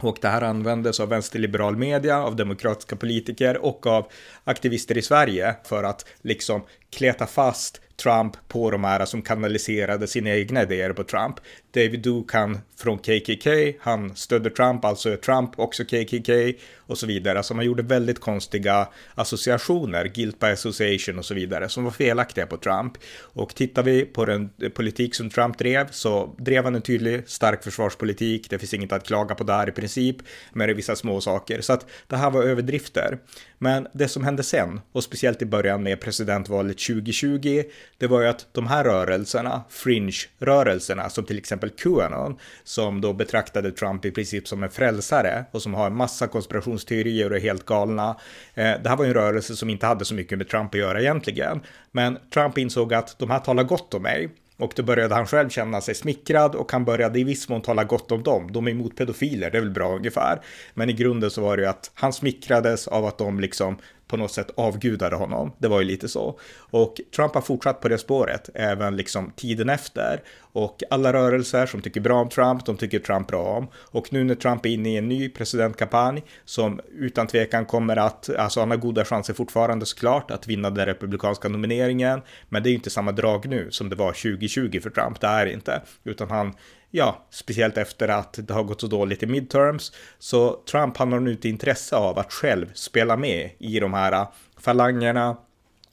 Och 0.00 0.18
det 0.20 0.28
här 0.28 0.42
användes 0.42 1.00
av 1.00 1.08
vänsterliberal 1.08 1.76
media, 1.76 2.22
av 2.22 2.36
demokratiska 2.36 2.96
politiker 2.96 3.64
och 3.64 3.86
av 3.86 4.06
aktivister 4.44 4.98
i 4.98 5.02
Sverige 5.02 5.56
för 5.64 5.84
att 5.84 6.06
liksom 6.22 6.62
kleta 6.90 7.26
fast 7.26 7.80
Trump 8.02 8.36
på 8.48 8.70
de 8.70 8.84
här 8.84 9.04
som 9.04 9.22
kanaliserade 9.22 10.06
sina 10.06 10.30
egna 10.30 10.62
idéer 10.62 10.92
på 10.92 11.04
Trump. 11.04 11.36
David 11.72 12.00
Duke 12.00 12.60
från 12.76 12.98
KKK, 12.98 13.74
han 13.80 14.16
stödde 14.16 14.50
Trump, 14.50 14.84
alltså 14.84 15.10
är 15.10 15.16
Trump 15.16 15.58
också 15.58 15.84
KKK 15.84 16.32
och 16.78 16.98
så 16.98 17.06
vidare. 17.06 17.38
Alltså 17.38 17.54
man 17.54 17.64
gjorde 17.64 17.82
väldigt 17.82 18.18
konstiga 18.20 18.88
associationer, 19.14 20.04
guilt 20.04 20.38
by 20.38 20.46
association 20.46 21.18
och 21.18 21.24
så 21.24 21.34
vidare, 21.34 21.68
som 21.68 21.84
var 21.84 21.90
felaktiga 21.90 22.46
på 22.46 22.56
Trump. 22.56 22.92
Och 23.18 23.54
tittar 23.54 23.82
vi 23.82 24.04
på 24.04 24.24
den 24.24 24.50
politik 24.74 25.14
som 25.14 25.30
Trump 25.30 25.58
drev 25.58 25.90
så 25.90 26.34
drev 26.38 26.64
han 26.64 26.74
en 26.74 26.82
tydlig, 26.82 27.22
stark 27.26 27.64
försvarspolitik. 27.64 28.50
Det 28.50 28.58
finns 28.58 28.74
inget 28.74 28.92
att 28.92 29.06
klaga 29.06 29.34
på 29.34 29.44
där 29.44 29.68
i 29.68 29.72
princip, 29.72 30.16
men 30.52 30.66
det 30.66 30.72
är 30.72 30.76
vissa 30.76 30.96
små 30.96 31.20
saker. 31.20 31.60
Så 31.60 31.72
att 31.72 31.86
det 32.06 32.16
här 32.16 32.30
var 32.30 32.42
överdrifter. 32.42 33.18
Men 33.58 33.88
det 33.92 34.08
som 34.08 34.24
hände 34.24 34.42
sen, 34.42 34.80
och 34.92 35.04
speciellt 35.04 35.42
i 35.42 35.46
början 35.46 35.82
med 35.82 36.00
presidentvalet 36.00 36.78
2020, 36.78 37.62
det 37.98 38.06
var 38.06 38.20
ju 38.20 38.28
att 38.28 38.46
de 38.52 38.66
här 38.66 38.84
rörelserna, 38.84 39.62
fringe-rörelserna, 39.70 41.08
som 41.08 41.24
till 41.24 41.38
exempel 41.38 41.59
Qanon, 41.68 42.38
som 42.64 43.00
då 43.00 43.12
betraktade 43.12 43.72
Trump 43.72 44.04
i 44.04 44.10
princip 44.10 44.48
som 44.48 44.62
en 44.62 44.70
frälsare 44.70 45.44
och 45.50 45.62
som 45.62 45.74
har 45.74 45.86
en 45.86 45.96
massa 45.96 46.26
konspirationsteorier 46.26 47.30
och 47.30 47.36
är 47.36 47.40
helt 47.40 47.66
galna. 47.66 48.16
Eh, 48.54 48.72
det 48.82 48.88
här 48.88 48.96
var 48.96 49.04
ju 49.04 49.08
en 49.08 49.14
rörelse 49.14 49.56
som 49.56 49.70
inte 49.70 49.86
hade 49.86 50.04
så 50.04 50.14
mycket 50.14 50.38
med 50.38 50.48
Trump 50.48 50.74
att 50.74 50.80
göra 50.80 51.00
egentligen. 51.00 51.60
Men 51.92 52.18
Trump 52.34 52.58
insåg 52.58 52.94
att 52.94 53.18
de 53.18 53.30
här 53.30 53.38
talar 53.38 53.62
gott 53.62 53.94
om 53.94 54.02
mig. 54.02 54.30
Och 54.60 54.72
då 54.76 54.82
började 54.82 55.14
han 55.14 55.26
själv 55.26 55.48
känna 55.48 55.80
sig 55.80 55.94
smickrad 55.94 56.54
och 56.54 56.72
han 56.72 56.84
började 56.84 57.20
i 57.20 57.24
viss 57.24 57.48
mån 57.48 57.62
tala 57.62 57.84
gott 57.84 58.12
om 58.12 58.22
dem. 58.22 58.52
De 58.52 58.66
är 58.66 58.70
emot 58.70 58.96
pedofiler, 58.96 59.50
det 59.50 59.58
är 59.58 59.62
väl 59.62 59.70
bra 59.70 59.96
ungefär. 59.96 60.40
Men 60.74 60.90
i 60.90 60.92
grunden 60.92 61.30
så 61.30 61.42
var 61.42 61.56
det 61.56 61.62
ju 61.62 61.68
att 61.68 61.90
han 61.94 62.12
smickrades 62.12 62.88
av 62.88 63.06
att 63.06 63.18
de 63.18 63.40
liksom 63.40 63.78
på 64.10 64.16
något 64.16 64.32
sätt 64.32 64.50
avgudade 64.54 65.16
honom. 65.16 65.52
Det 65.58 65.68
var 65.68 65.80
ju 65.80 65.86
lite 65.86 66.08
så. 66.08 66.38
Och 66.70 67.00
Trump 67.16 67.34
har 67.34 67.40
fortsatt 67.40 67.80
på 67.80 67.88
det 67.88 67.98
spåret 67.98 68.50
även 68.54 68.96
liksom 68.96 69.32
tiden 69.36 69.68
efter. 69.68 70.22
Och 70.52 70.82
alla 70.90 71.12
rörelser 71.12 71.66
som 71.66 71.82
tycker 71.82 72.00
bra 72.00 72.20
om 72.20 72.28
Trump, 72.28 72.64
de 72.66 72.76
tycker 72.76 72.98
Trump 72.98 73.28
bra 73.28 73.42
om. 73.42 73.68
Och 73.74 74.12
nu 74.12 74.24
när 74.24 74.34
Trump 74.34 74.66
är 74.66 74.70
inne 74.70 74.88
i 74.88 74.96
en 74.96 75.08
ny 75.08 75.28
presidentkampanj 75.28 76.22
som 76.44 76.80
utan 76.98 77.26
tvekan 77.26 77.66
kommer 77.66 77.96
att, 77.96 78.30
alltså 78.38 78.60
han 78.60 78.70
har 78.70 78.76
goda 78.76 79.04
chanser 79.04 79.34
fortfarande 79.34 79.86
såklart 79.86 80.30
att 80.30 80.46
vinna 80.46 80.70
den 80.70 80.86
republikanska 80.86 81.48
nomineringen. 81.48 82.20
Men 82.48 82.62
det 82.62 82.68
är 82.68 82.70
ju 82.70 82.76
inte 82.76 82.90
samma 82.90 83.12
drag 83.12 83.48
nu 83.48 83.70
som 83.70 83.88
det 83.88 83.96
var 83.96 84.12
2020 84.12 84.80
för 84.80 84.90
Trump, 84.90 85.20
det 85.20 85.26
är 85.26 85.46
det 85.46 85.52
inte. 85.52 85.82
Utan 86.04 86.30
han 86.30 86.54
ja, 86.90 87.26
speciellt 87.30 87.78
efter 87.78 88.08
att 88.08 88.38
det 88.46 88.54
har 88.54 88.62
gått 88.62 88.80
så 88.80 88.86
dåligt 88.86 89.22
i 89.22 89.26
midterms. 89.26 89.92
Så 90.18 90.60
Trump 90.70 90.96
han 90.96 91.12
har 91.12 91.20
nu 91.20 91.32
ett 91.32 91.44
intresse 91.44 91.96
av 91.96 92.18
att 92.18 92.32
själv 92.32 92.70
spela 92.74 93.16
med 93.16 93.50
i 93.58 93.80
de 93.80 93.94
här 93.94 94.12
äh, 94.12 94.28
falangerna 94.58 95.36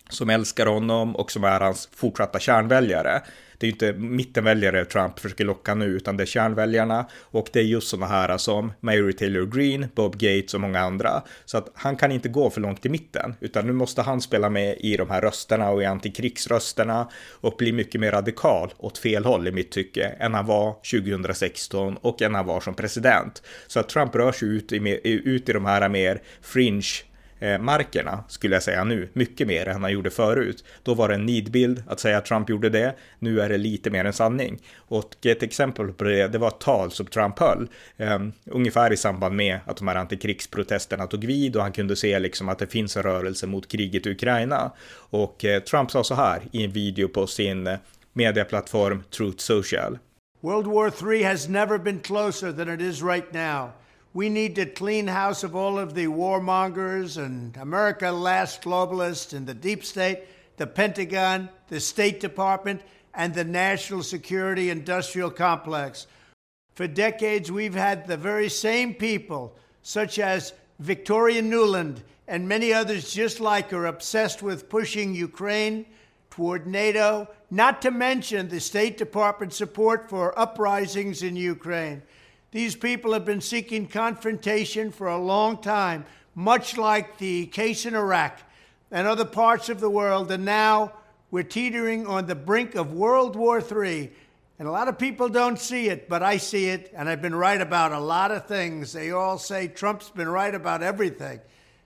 som 0.10 0.30
älskar 0.30 0.65
honom 0.65 1.15
och 1.15 1.32
som 1.32 1.43
är 1.43 1.60
hans 1.60 1.89
fortsatta 1.96 2.39
kärnväljare 2.39 3.22
det 3.58 3.65
är 3.65 3.67
ju 3.67 3.72
inte 3.72 3.93
mittenväljare 3.93 4.86
Trump 4.86 5.20
försöker 5.20 5.46
locka 5.46 5.76
nu, 5.76 5.86
utan 5.86 6.17
det 6.17 6.24
är 6.24 6.26
kärnväljarna 6.26 7.06
och 7.22 7.50
det 7.54 7.60
är 7.60 7.63
just 7.63 7.88
sådana 7.88 8.08
här 8.08 8.38
som 8.38 8.74
Mary 8.80 9.13
Taylor 9.13 9.46
Greene, 9.46 9.89
Bob 9.96 10.15
Gates 10.17 10.54
och 10.54 10.62
många 10.62 10.80
andra. 10.80 11.24
Så 11.46 11.58
att 11.58 11.72
han 11.74 11.96
kan 11.96 12.12
inte 12.12 12.30
gå 12.30 12.50
för 12.50 12.62
långt 12.62 12.86
i 12.86 12.89
mitten, 12.89 13.36
utan 13.39 13.67
nu 13.67 13.74
måste 13.74 14.02
han 14.02 14.22
spela 14.22 14.50
med 14.50 14.78
i 14.80 14.98
de 14.98 15.10
här 15.10 15.22
rösterna 15.22 15.70
och 15.70 15.82
i 15.82 15.86
antikrigsrösterna 15.86 17.10
och 17.41 17.56
bli 17.58 17.72
mycket 17.72 18.02
mer 18.02 18.12
radikal 18.12 18.74
åt 18.78 18.98
fel 18.98 19.26
håll 19.26 19.48
i 19.48 19.52
mitt 19.52 19.72
tycke 19.72 20.04
än 20.20 20.34
han 20.34 20.46
var 20.46 20.74
2016 20.74 21.98
och 22.02 22.22
än 22.22 22.36
han 22.36 22.46
var 22.46 22.62
som 22.62 22.74
president. 22.74 23.43
Så 23.67 23.80
att 23.80 23.89
Trump 23.89 24.15
rör 24.15 24.32
sig 24.32 24.48
ut 24.48 24.72
i, 24.72 25.00
ut 25.04 25.50
i 25.50 25.54
de 25.54 25.65
här 25.65 25.89
mer 25.89 26.22
fringe 26.41 27.07
Eh, 27.39 27.60
markerna, 27.60 28.23
skulle 28.28 28.56
jag 28.56 28.63
säga 28.63 28.84
nu, 28.84 29.10
mycket 29.13 29.47
mer 29.47 29.67
än 29.67 29.82
han 29.82 29.91
gjorde 29.91 30.10
förut. 30.10 30.63
Då 30.84 30.93
var 30.93 31.10
det 31.10 31.15
en 31.15 31.26
nidbild 31.26 31.84
att 31.88 32.00
säga 32.00 32.17
att 32.17 32.26
Trump 32.26 32.50
gjorde 32.50 32.69
det, 32.69 32.95
nu 33.19 33.41
är 33.41 33.50
det 33.50 33.58
lite 33.58 33.89
mer 33.89 34.06
en 34.06 34.13
sanning. 34.13 34.62
Och 34.78 35.26
ett 35.26 35.43
exempel 35.43 35.91
på 35.91 36.04
det, 36.04 36.28
det 36.28 36.38
var 36.38 36.47
ett 36.47 36.60
tal 36.60 36.91
som 36.91 37.06
Trump 37.06 37.39
höll, 37.39 37.67
um, 37.97 38.34
ungefär 38.45 38.93
i 38.93 38.97
samband 38.97 39.36
med 39.36 39.60
att 39.65 39.78
de 39.78 39.88
här 39.88 39.95
antikrigsprotesterna 39.95 41.08
tog 41.08 41.26
vid 41.26 41.56
och 41.56 41.62
han 41.62 41.71
kunde 41.71 41.95
se 41.95 42.19
liksom 42.19 42.50
att 42.50 42.60
det 42.60 42.67
finns 42.67 42.97
en 42.97 43.04
rörelse 43.04 43.47
mot 43.47 43.71
kriget 43.71 44.06
i 44.06 44.12
Ukraina. 44.12 44.71
Och 45.10 45.43
uh, 45.43 45.60
Trump 45.60 45.91
sa 45.91 46.04
så 46.04 46.15
här 46.15 46.41
i 46.52 46.63
en 46.63 46.71
video 46.71 47.08
på 47.08 47.28
sin 47.28 47.67
eh, 47.67 47.78
medieplattform 48.13 49.04
Truth 49.17 49.38
Social. 49.38 49.97
World 50.41 50.67
War 50.67 51.13
III 51.13 51.23
has 51.23 51.47
never 51.47 51.78
been 51.78 52.00
closer 52.00 52.52
than 52.52 52.69
it 52.69 52.82
is 52.82 53.02
right 53.02 53.34
now. 53.34 53.71
We 54.18 54.30
need 54.30 54.56
to 54.56 54.66
clean 54.66 55.06
house 55.06 55.44
of 55.44 55.56
all 55.56 55.78
of 55.78 55.94
the 55.94 56.08
warmongers 56.08 57.24
and 57.24 57.56
America 57.56 58.12
last 58.12 58.64
globalists 58.64 59.32
in 59.32 59.46
the 59.46 59.54
deep 59.54 59.86
state, 59.86 60.24
the 60.58 60.66
Pentagon, 60.66 61.50
the 61.68 61.80
State 61.80 62.20
Department, 62.20 62.82
and 63.14 63.32
the 63.32 63.44
national 63.44 64.02
security 64.02 64.72
industrial 64.72 65.30
complex. 65.30 66.08
For 66.74 66.88
decades, 66.88 67.52
we've 67.52 67.76
had 67.76 68.08
the 68.08 68.18
very 68.18 68.50
same 68.50 68.96
people, 68.96 69.56
such 69.84 70.18
as 70.18 70.54
Victoria 70.80 71.44
Nuland 71.44 71.98
and 72.28 72.50
many 72.50 72.74
others 72.74 73.14
just 73.14 73.40
like 73.40 73.70
her, 73.70 73.86
obsessed 73.86 74.42
with 74.42 74.68
pushing 74.68 75.14
Ukraine 75.14 75.86
toward 76.32 76.66
NATO, 76.66 77.28
not 77.52 77.84
to 77.84 77.92
mention 77.92 78.50
the 78.50 78.62
State 78.62 78.98
Department 78.98 79.54
support 79.54 80.10
for 80.10 80.38
uprisings 80.40 81.22
in 81.22 81.36
Ukraine. 81.36 82.02
These 82.52 82.76
people 82.76 83.14
have 83.14 83.26
been 83.26 83.42
seeking 83.42 83.88
confrontation 83.88 84.92
for 84.92 85.08
a 85.08 85.18
long 85.18 85.58
time, 85.58 86.06
much 86.34 86.78
like 86.78 87.18
the 87.18 87.48
case 87.48 87.86
in 87.86 87.94
Iraq 87.94 88.40
and 88.90 89.06
other 89.06 89.26
parts 89.26 89.68
of 89.68 89.82
the 89.82 89.90
world. 89.90 90.32
And 90.32 90.46
now 90.46 90.94
we're 91.30 91.44
teetering 91.44 92.08
on 92.08 92.26
the 92.26 92.36
brink 92.36 92.76
of 92.76 92.94
World 92.94 93.36
War 93.36 93.60
III. 93.60 94.12
And 94.60 94.68
a 94.68 94.72
lot 94.72 94.88
of 94.88 94.98
people 94.98 95.30
don't 95.30 95.60
see 95.60 95.90
it, 95.90 96.08
but 96.10 96.24
I 96.24 96.38
see 96.38 96.70
it, 96.70 96.92
and 96.96 97.08
I've 97.08 97.22
been 97.22 97.36
right 97.36 97.62
about 97.62 97.92
a 97.92 98.00
lot 98.00 98.32
of 98.32 98.48
things. 98.48 98.94
They 98.94 99.12
all 99.12 99.38
say 99.38 99.68
Trump's 99.68 100.10
been 100.10 100.30
right 100.30 100.56
about 100.56 100.82
everything. 100.82 101.42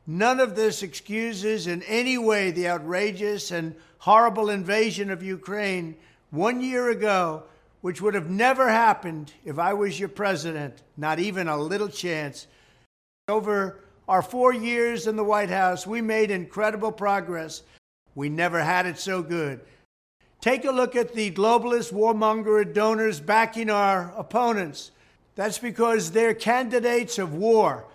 None 0.07 0.39
of 0.39 0.55
this 0.55 0.83
excuses 0.83 1.67
in 1.67 1.81
any 1.83 2.17
way 2.17 2.51
the 2.51 2.69
outrageous 2.69 3.51
and 3.51 3.75
horrible 3.97 4.49
invasion 4.49 5.09
of 5.09 5.21
Ukraine 5.21 5.95
one 6.29 6.61
year 6.61 6.89
ago 6.89 7.43
which 7.81 8.01
would 8.01 8.13
have 8.13 8.29
never 8.29 8.69
happened 8.69 9.33
if 9.43 9.59
I 9.59 9.73
was 9.73 9.99
your 9.99 10.09
president, 10.09 10.81
not 10.97 11.19
even 11.19 11.47
a 11.47 11.57
little 11.57 11.89
chance. 11.89 12.47
Over 13.27 13.79
our 14.07 14.21
four 14.21 14.53
years 14.53 15.07
in 15.07 15.15
the 15.15 15.23
White 15.23 15.49
House, 15.49 15.85
we 15.85 16.01
made 16.01 16.31
incredible 16.31 16.91
progress. 16.91 17.63
We 18.13 18.29
never 18.29 18.61
had 18.61 18.85
it 18.85 18.99
so 18.99 19.21
good. 19.23 19.61
Take 20.41 20.65
a 20.65 20.71
look 20.71 20.95
at 20.95 21.13
the 21.13 21.31
globalist 21.31 21.93
warmonger 21.93 22.71
donors 22.71 23.19
backing 23.19 23.69
our 23.69 24.13
opponents. 24.17 24.91
That's 25.35 25.59
because 25.59 26.11
they're 26.11 26.33
candidates 26.33 27.19
of 27.19 27.33
war. 27.33 27.85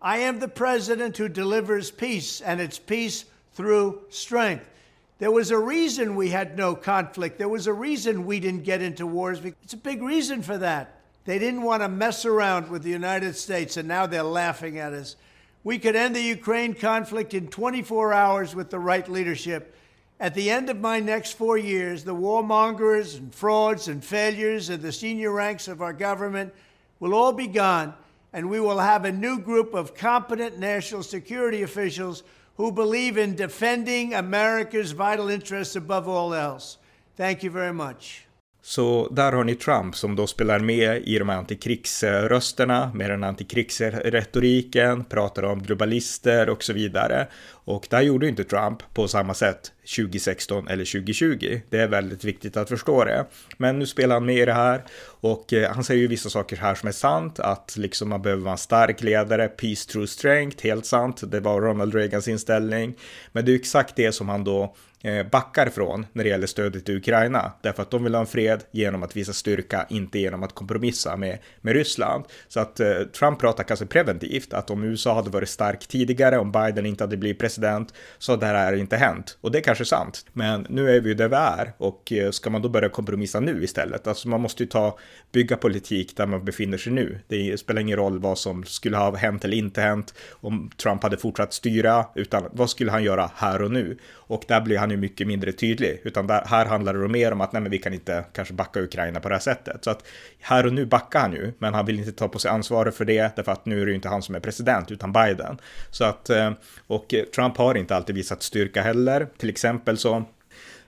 I 0.00 0.18
am 0.18 0.38
the 0.38 0.48
president 0.48 1.16
who 1.16 1.28
delivers 1.28 1.90
peace, 1.90 2.40
and 2.40 2.60
it's 2.60 2.78
peace 2.78 3.24
through 3.54 4.02
strength. 4.08 4.68
There 5.18 5.30
was 5.30 5.50
a 5.50 5.58
reason 5.58 6.14
we 6.14 6.28
had 6.28 6.58
no 6.58 6.74
conflict. 6.74 7.38
There 7.38 7.48
was 7.48 7.66
a 7.66 7.72
reason 7.72 8.26
we 8.26 8.38
didn't 8.38 8.64
get 8.64 8.82
into 8.82 9.06
wars. 9.06 9.40
It's 9.62 9.72
a 9.72 9.78
big 9.78 10.02
reason 10.02 10.42
for 10.42 10.58
that. 10.58 11.00
They 11.24 11.38
didn't 11.38 11.62
want 11.62 11.82
to 11.82 11.88
mess 11.88 12.26
around 12.26 12.68
with 12.68 12.82
the 12.82 12.90
United 12.90 13.34
States, 13.34 13.78
and 13.78 13.88
now 13.88 14.06
they're 14.06 14.22
laughing 14.22 14.78
at 14.78 14.92
us. 14.92 15.16
We 15.64 15.78
could 15.78 15.96
end 15.96 16.14
the 16.14 16.20
Ukraine 16.20 16.74
conflict 16.74 17.34
in 17.34 17.48
24 17.48 18.12
hours 18.12 18.54
with 18.54 18.70
the 18.70 18.78
right 18.78 19.08
leadership. 19.08 19.74
At 20.20 20.34
the 20.34 20.50
end 20.50 20.70
of 20.70 20.80
my 20.80 21.00
next 21.00 21.32
four 21.32 21.58
years, 21.58 22.04
the 22.04 22.14
warmongers 22.14 23.18
and 23.18 23.34
frauds 23.34 23.88
and 23.88 24.04
failures 24.04 24.68
of 24.68 24.82
the 24.82 24.92
senior 24.92 25.32
ranks 25.32 25.66
of 25.66 25.82
our 25.82 25.92
government 25.92 26.54
will 27.00 27.14
all 27.14 27.32
be 27.32 27.46
gone, 27.46 27.94
and 28.32 28.48
we 28.48 28.60
will 28.60 28.78
have 28.78 29.04
a 29.04 29.12
new 29.12 29.38
group 29.38 29.74
of 29.74 29.94
competent 29.94 30.58
national 30.58 31.02
security 31.02 31.62
officials 31.62 32.22
who 32.56 32.72
believe 32.72 33.24
in 33.24 33.36
defending 33.36 34.14
America's 34.14 34.92
vital 34.92 35.30
interests 35.30 35.76
above 35.76 36.08
all 36.08 36.34
else. 36.34 36.78
Thank 37.16 37.44
you 37.44 37.52
very 37.52 37.72
much. 37.72 38.26
Så 38.62 39.08
där 39.08 39.32
har 39.32 39.44
ni 39.44 39.54
Trump 39.54 39.96
som 39.96 40.16
då 40.16 40.26
spelar 40.26 40.58
med 40.58 41.02
i 41.02 41.18
de 41.18 41.28
här 41.28 41.36
antikrigsrösterna 41.36 42.90
med 42.94 43.10
den 43.10 43.24
antikrigsretoriken, 43.24 45.04
pratar 45.04 45.42
om 45.42 45.62
globalister 45.62 46.48
och 46.48 46.62
så 46.62 46.72
vidare. 46.72 47.26
Och 47.50 47.86
där 47.90 48.00
gjorde 48.00 48.28
inte 48.28 48.44
Trump 48.44 48.82
på 48.94 49.08
samma 49.08 49.34
sätt 49.34 49.72
2016 49.96 50.68
eller 50.68 50.84
2020. 50.84 51.60
Det 51.70 51.78
är 51.78 51.88
väldigt 51.88 52.24
viktigt 52.24 52.56
att 52.56 52.68
förstå 52.68 53.04
det. 53.04 53.26
Men 53.56 53.78
nu 53.78 53.86
spelar 53.86 54.16
han 54.16 54.26
med 54.26 54.38
i 54.38 54.44
det 54.44 54.52
här 54.52 54.84
och 55.20 55.52
eh, 55.52 55.72
han 55.72 55.84
säger 55.84 56.00
ju 56.00 56.06
vissa 56.06 56.30
saker 56.30 56.56
här 56.56 56.74
som 56.74 56.88
är 56.88 56.92
sant, 56.92 57.40
att 57.40 57.76
liksom 57.76 58.08
man 58.08 58.22
behöver 58.22 58.42
vara 58.42 58.52
en 58.52 58.58
stark 58.58 59.02
ledare, 59.02 59.48
peace 59.48 59.90
through 59.90 60.06
strength, 60.06 60.64
helt 60.64 60.86
sant. 60.86 61.22
Det 61.30 61.40
var 61.40 61.60
Ronald 61.60 61.94
Reagans 61.94 62.28
inställning. 62.28 62.94
Men 63.32 63.44
det 63.44 63.52
är 63.52 63.56
exakt 63.56 63.96
det 63.96 64.12
som 64.12 64.28
han 64.28 64.44
då 64.44 64.74
eh, 65.02 65.26
backar 65.26 65.68
från 65.68 66.06
när 66.12 66.24
det 66.24 66.30
gäller 66.30 66.46
stödet 66.46 66.84
till 66.84 66.96
Ukraina. 66.96 67.52
Därför 67.62 67.82
att 67.82 67.90
de 67.90 68.04
vill 68.04 68.14
ha 68.14 68.20
en 68.20 68.26
fred 68.26 68.64
genom 68.70 69.02
att 69.02 69.16
visa 69.16 69.32
styrka, 69.32 69.86
inte 69.90 70.18
genom 70.18 70.42
att 70.42 70.54
kompromissa 70.54 71.16
med, 71.16 71.38
med 71.60 71.74
Ryssland. 71.74 72.24
Så 72.48 72.60
att 72.60 72.80
eh, 72.80 72.98
Trump 73.18 73.40
pratar 73.40 73.64
kanske 73.64 73.86
preventivt, 73.86 74.52
att 74.52 74.70
om 74.70 74.84
USA 74.84 75.14
hade 75.14 75.30
varit 75.30 75.48
stark 75.48 75.86
tidigare, 75.86 76.38
om 76.38 76.52
Biden 76.52 76.86
inte 76.86 77.04
hade 77.04 77.16
blivit 77.16 77.38
president, 77.38 77.94
så 78.18 78.32
hade 78.32 78.46
det 78.46 78.58
här 78.58 78.72
inte 78.72 78.96
hänt. 78.96 79.38
Och 79.40 79.52
det 79.52 79.60
kanske 79.60 79.75
kanske 79.76 79.96
sant. 79.96 80.26
Men 80.32 80.66
nu 80.70 80.96
är 80.96 81.00
vi 81.00 81.08
ju 81.08 81.14
där 81.14 81.28
vi 81.28 81.36
är 81.36 81.72
och 81.78 82.12
eh, 82.12 82.30
ska 82.30 82.50
man 82.50 82.62
då 82.62 82.68
börja 82.68 82.88
kompromissa 82.88 83.40
nu 83.40 83.64
istället? 83.64 84.06
Alltså 84.06 84.28
man 84.28 84.40
måste 84.40 84.62
ju 84.62 84.68
ta, 84.68 84.98
bygga 85.32 85.56
politik 85.56 86.16
där 86.16 86.26
man 86.26 86.44
befinner 86.44 86.78
sig 86.78 86.92
nu. 86.92 87.18
Det 87.28 87.60
spelar 87.60 87.80
ingen 87.80 87.96
roll 87.96 88.18
vad 88.18 88.38
som 88.38 88.64
skulle 88.64 88.96
ha 88.96 89.16
hänt 89.16 89.44
eller 89.44 89.56
inte 89.56 89.80
hänt 89.80 90.14
om 90.30 90.70
Trump 90.76 91.02
hade 91.02 91.16
fortsatt 91.16 91.52
styra, 91.52 92.06
utan 92.14 92.44
vad 92.52 92.70
skulle 92.70 92.90
han 92.90 93.04
göra 93.04 93.30
här 93.34 93.62
och 93.62 93.70
nu? 93.70 93.98
Och 94.26 94.44
där 94.48 94.60
blir 94.60 94.78
han 94.78 94.90
ju 94.90 94.96
mycket 94.96 95.26
mindre 95.26 95.52
tydlig, 95.52 96.00
utan 96.04 96.26
där, 96.26 96.42
här 96.46 96.66
handlar 96.66 96.94
det 96.94 97.08
mer 97.08 97.32
om 97.32 97.40
att 97.40 97.52
nej, 97.52 97.62
men 97.62 97.70
vi 97.70 97.78
kan 97.78 97.94
inte 97.94 98.24
kanske 98.32 98.54
backa 98.54 98.80
Ukraina 98.80 99.20
på 99.20 99.28
det 99.28 99.34
här 99.34 99.40
sättet. 99.40 99.84
Så 99.84 99.90
att 99.90 100.06
här 100.40 100.66
och 100.66 100.72
nu 100.72 100.86
backar 100.86 101.20
han 101.20 101.32
ju, 101.32 101.52
men 101.58 101.74
han 101.74 101.86
vill 101.86 101.98
inte 101.98 102.12
ta 102.12 102.28
på 102.28 102.38
sig 102.38 102.50
ansvaret 102.50 102.94
för 102.94 103.04
det, 103.04 103.36
därför 103.36 103.52
att 103.52 103.66
nu 103.66 103.80
är 103.80 103.86
det 103.86 103.90
ju 103.90 103.96
inte 103.96 104.08
han 104.08 104.22
som 104.22 104.34
är 104.34 104.40
president, 104.40 104.90
utan 104.90 105.12
Biden. 105.12 105.58
Så 105.90 106.04
att, 106.04 106.30
eh, 106.30 106.52
och 106.86 107.14
Trump 107.34 107.56
har 107.56 107.74
inte 107.74 107.96
alltid 107.96 108.14
visat 108.14 108.42
styrka 108.42 108.82
heller. 108.82 109.26
Till 109.38 109.48
exempel 109.48 109.98
så 109.98 110.24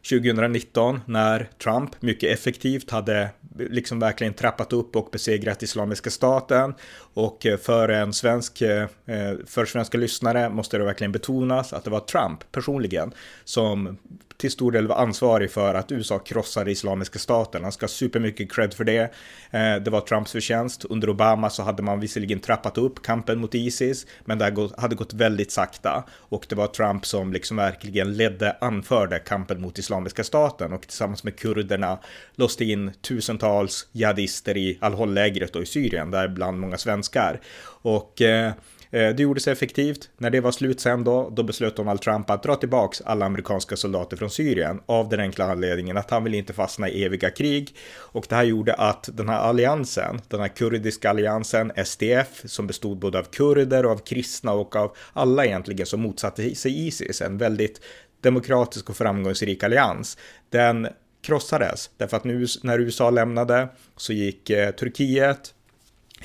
2019 0.02 1.00
när 1.06 1.50
Trump 1.62 2.02
mycket 2.02 2.32
effektivt 2.32 2.90
hade 2.90 3.30
liksom 3.58 3.98
verkligen 3.98 4.34
trappat 4.34 4.72
upp 4.72 4.96
och 4.96 5.08
besegrat 5.12 5.62
Islamiska 5.62 6.10
staten. 6.10 6.74
Och 7.14 7.46
eh, 7.46 7.58
för 7.58 7.88
en 7.88 8.12
svensk, 8.12 8.62
eh, 8.62 8.82
eh, 8.82 9.34
för 9.46 9.64
svenska 9.64 9.98
lyssnare 9.98 10.50
måste 10.50 10.78
det 10.78 10.84
verkligen 10.84 11.12
betonas 11.12 11.72
att 11.72 11.84
det 11.84 11.90
var 11.90 12.00
Trump 12.00 12.52
personligen 12.52 13.12
som 13.44 13.98
till 14.38 14.50
stor 14.50 14.72
del 14.72 14.86
var 14.86 14.96
ansvarig 14.96 15.50
för 15.50 15.74
att 15.74 15.92
USA 15.92 16.18
krossade 16.18 16.70
Islamiska 16.70 17.18
staten. 17.18 17.62
Han 17.62 17.72
ska 17.72 17.84
ha 17.84 17.88
supermycket 17.88 18.52
cred 18.52 18.74
för 18.74 18.84
det. 18.84 19.12
Eh, 19.50 19.76
det 19.76 19.90
var 19.90 20.00
Trumps 20.00 20.32
förtjänst. 20.32 20.84
Under 20.84 21.10
Obama 21.10 21.50
så 21.50 21.62
hade 21.62 21.82
man 21.82 22.00
visserligen 22.00 22.40
trappat 22.40 22.78
upp 22.78 23.02
kampen 23.02 23.40
mot 23.40 23.54
Isis, 23.54 24.06
men 24.24 24.38
det 24.38 24.70
hade 24.78 24.94
gått 24.94 25.12
väldigt 25.12 25.50
sakta. 25.50 26.04
Och 26.12 26.46
det 26.48 26.54
var 26.54 26.66
Trump 26.66 27.06
som 27.06 27.32
liksom 27.32 27.56
verkligen 27.56 28.16
ledde, 28.16 28.56
anförde 28.60 29.18
kampen 29.18 29.60
mot 29.60 29.78
Islamiska 29.78 30.24
staten 30.24 30.72
och 30.72 30.82
tillsammans 30.82 31.24
med 31.24 31.36
kurderna 31.36 31.98
låste 32.34 32.64
in 32.64 32.92
tusentals 33.02 33.88
jihadister 33.92 34.56
i 34.56 34.78
Al-Hol-lägret 34.80 35.56
och 35.56 35.62
i 35.62 35.66
Syrien, 35.66 36.10
däribland 36.10 36.60
många 36.60 36.78
svenskar. 36.78 37.40
Och 37.82 38.22
eh, 38.22 38.38
Eh, 38.38 38.52
Eh, 38.90 39.14
det 39.14 39.22
gjordes 39.22 39.48
effektivt. 39.48 40.10
När 40.18 40.30
det 40.30 40.40
var 40.40 40.52
slut 40.52 40.80
sen 40.80 41.04
då, 41.04 41.30
då 41.30 41.42
beslöt 41.42 41.76
Donald 41.76 42.00
Trump 42.00 42.30
att 42.30 42.42
dra 42.42 42.56
tillbaks 42.56 43.00
alla 43.00 43.26
amerikanska 43.26 43.76
soldater 43.76 44.16
från 44.16 44.30
Syrien 44.30 44.80
av 44.86 45.08
den 45.08 45.20
enkla 45.20 45.44
anledningen 45.44 45.96
att 45.96 46.10
han 46.10 46.24
vill 46.24 46.34
inte 46.34 46.52
fastna 46.52 46.88
i 46.88 47.04
eviga 47.04 47.30
krig. 47.30 47.76
Och 47.96 48.26
det 48.28 48.34
här 48.34 48.44
gjorde 48.44 48.74
att 48.74 49.08
den 49.12 49.28
här 49.28 49.38
alliansen, 49.38 50.20
den 50.28 50.40
här 50.40 50.48
kurdiska 50.48 51.10
alliansen 51.10 51.72
SDF, 51.84 52.42
som 52.44 52.66
bestod 52.66 52.98
både 52.98 53.18
av 53.18 53.24
kurder 53.24 53.86
och 53.86 53.92
av 53.92 53.98
kristna 53.98 54.52
och 54.52 54.76
av 54.76 54.96
alla 55.12 55.46
egentligen 55.46 55.86
som 55.86 56.00
motsatte 56.00 56.54
sig 56.54 56.86
Isis, 56.86 57.22
en 57.22 57.38
väldigt 57.38 57.80
demokratisk 58.20 58.90
och 58.90 58.96
framgångsrik 58.96 59.62
allians, 59.62 60.18
den 60.50 60.88
krossades 61.22 61.90
därför 61.96 62.16
att 62.16 62.24
nu 62.24 62.46
när 62.62 62.78
USA 62.78 63.10
lämnade 63.10 63.68
så 63.96 64.12
gick 64.12 64.50
eh, 64.50 64.70
Turkiet, 64.70 65.54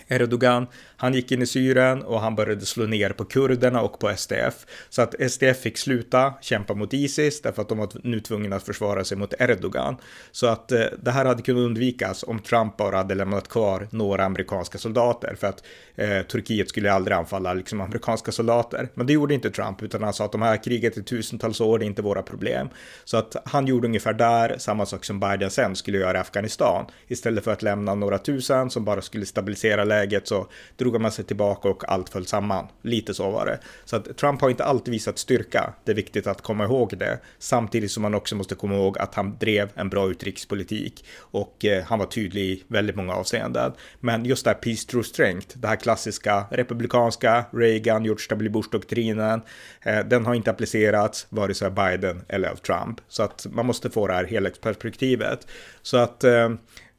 Erdogan, 0.07 0.67
han 1.03 1.13
gick 1.13 1.31
in 1.31 1.41
i 1.41 1.45
Syrien 1.45 2.03
och 2.03 2.21
han 2.21 2.35
började 2.35 2.65
slå 2.65 2.85
ner 2.85 3.09
på 3.09 3.25
kurderna 3.25 3.81
och 3.81 3.99
på 3.99 4.15
SDF. 4.17 4.65
Så 4.89 5.01
att 5.01 5.31
SDF 5.31 5.57
fick 5.57 5.77
sluta 5.77 6.33
kämpa 6.41 6.73
mot 6.73 6.93
Isis 6.93 7.41
därför 7.41 7.61
att 7.61 7.69
de 7.69 7.77
var 7.77 7.89
nu 8.03 8.19
tvungna 8.19 8.55
att 8.55 8.63
försvara 8.63 9.03
sig 9.03 9.17
mot 9.17 9.33
Erdogan. 9.39 9.95
Så 10.31 10.47
att 10.47 10.71
eh, 10.71 10.85
det 11.01 11.11
här 11.11 11.25
hade 11.25 11.41
kunnat 11.41 11.61
undvikas 11.61 12.23
om 12.23 12.39
Trump 12.39 12.77
bara 12.77 12.97
hade 12.97 13.15
lämnat 13.15 13.47
kvar 13.47 13.87
några 13.91 14.25
amerikanska 14.25 14.77
soldater 14.77 15.35
för 15.39 15.47
att 15.47 15.63
eh, 15.95 16.21
Turkiet 16.21 16.69
skulle 16.69 16.91
aldrig 16.91 17.17
anfalla 17.17 17.53
liksom 17.53 17.81
amerikanska 17.81 18.31
soldater. 18.31 18.89
Men 18.93 19.07
det 19.07 19.13
gjorde 19.13 19.33
inte 19.33 19.51
Trump 19.51 19.83
utan 19.83 20.03
han 20.03 20.13
sa 20.13 20.25
att 20.25 20.31
de 20.31 20.41
här 20.41 20.63
kriget 20.63 20.97
i 20.97 21.03
tusentals 21.03 21.61
år, 21.61 21.79
det 21.79 21.85
är 21.85 21.87
inte 21.87 22.01
våra 22.01 22.21
problem. 22.21 22.69
Så 23.03 23.17
att 23.17 23.35
han 23.45 23.67
gjorde 23.67 23.87
ungefär 23.87 24.13
där 24.13 24.55
samma 24.57 24.85
sak 24.85 25.05
som 25.05 25.19
Biden 25.19 25.51
sen 25.51 25.75
skulle 25.75 25.97
göra 25.97 26.17
i 26.17 26.21
Afghanistan. 26.21 26.85
Istället 27.07 27.43
för 27.43 27.51
att 27.51 27.61
lämna 27.61 27.95
några 27.95 28.17
tusen 28.17 28.69
som 28.69 28.85
bara 28.85 29.01
skulle 29.01 29.25
stabilisera 29.25 29.83
läget 29.83 30.27
så 30.27 30.47
drog 30.77 30.92
drog 30.93 31.01
man 31.01 31.11
sig 31.11 31.25
tillbaka 31.25 31.69
och 31.69 31.91
allt 31.91 32.09
föll 32.09 32.25
samman. 32.25 32.67
Lite 32.81 33.13
så 33.13 33.31
var 33.31 33.45
det. 33.45 33.59
Så 33.85 33.95
att 33.95 34.17
Trump 34.17 34.41
har 34.41 34.49
inte 34.49 34.63
alltid 34.63 34.91
visat 34.91 35.17
styrka. 35.17 35.73
Det 35.85 35.91
är 35.91 35.95
viktigt 35.95 36.27
att 36.27 36.41
komma 36.41 36.63
ihåg 36.63 36.97
det. 36.97 37.19
Samtidigt 37.39 37.91
som 37.91 38.01
man 38.01 38.13
också 38.13 38.35
måste 38.35 38.55
komma 38.55 38.75
ihåg 38.75 38.97
att 38.97 39.15
han 39.15 39.37
drev 39.39 39.69
en 39.75 39.89
bra 39.89 40.09
utrikespolitik 40.09 41.05
och 41.19 41.65
eh, 41.65 41.83
han 41.83 41.99
var 41.99 42.05
tydlig 42.05 42.41
i 42.43 42.63
väldigt 42.67 42.95
många 42.95 43.13
avseenden. 43.13 43.71
Men 43.99 44.25
just 44.25 44.43
det 44.43 44.49
här 44.49 44.55
peace 44.55 44.87
through 44.87 45.05
strength, 45.05 45.57
det 45.57 45.67
här 45.67 45.75
klassiska 45.75 46.45
republikanska 46.51 47.45
Reagan, 47.51 48.05
George 48.05 48.25
W. 48.29 48.49
Bush-doktrinen, 48.49 49.41
eh, 49.81 49.99
den 49.99 50.25
har 50.25 50.33
inte 50.33 50.51
applicerats 50.51 51.27
vare 51.29 51.53
sig 51.53 51.65
av 51.65 51.73
Biden 51.73 52.21
eller 52.27 52.49
av 52.49 52.55
Trump. 52.55 53.01
Så 53.07 53.23
att 53.23 53.45
man 53.51 53.65
måste 53.65 53.89
få 53.89 54.07
det 54.07 54.13
här 54.13 54.25
helhetsperspektivet. 54.25 55.47
Så 55.81 55.97
att 55.97 56.23
eh, 56.23 56.49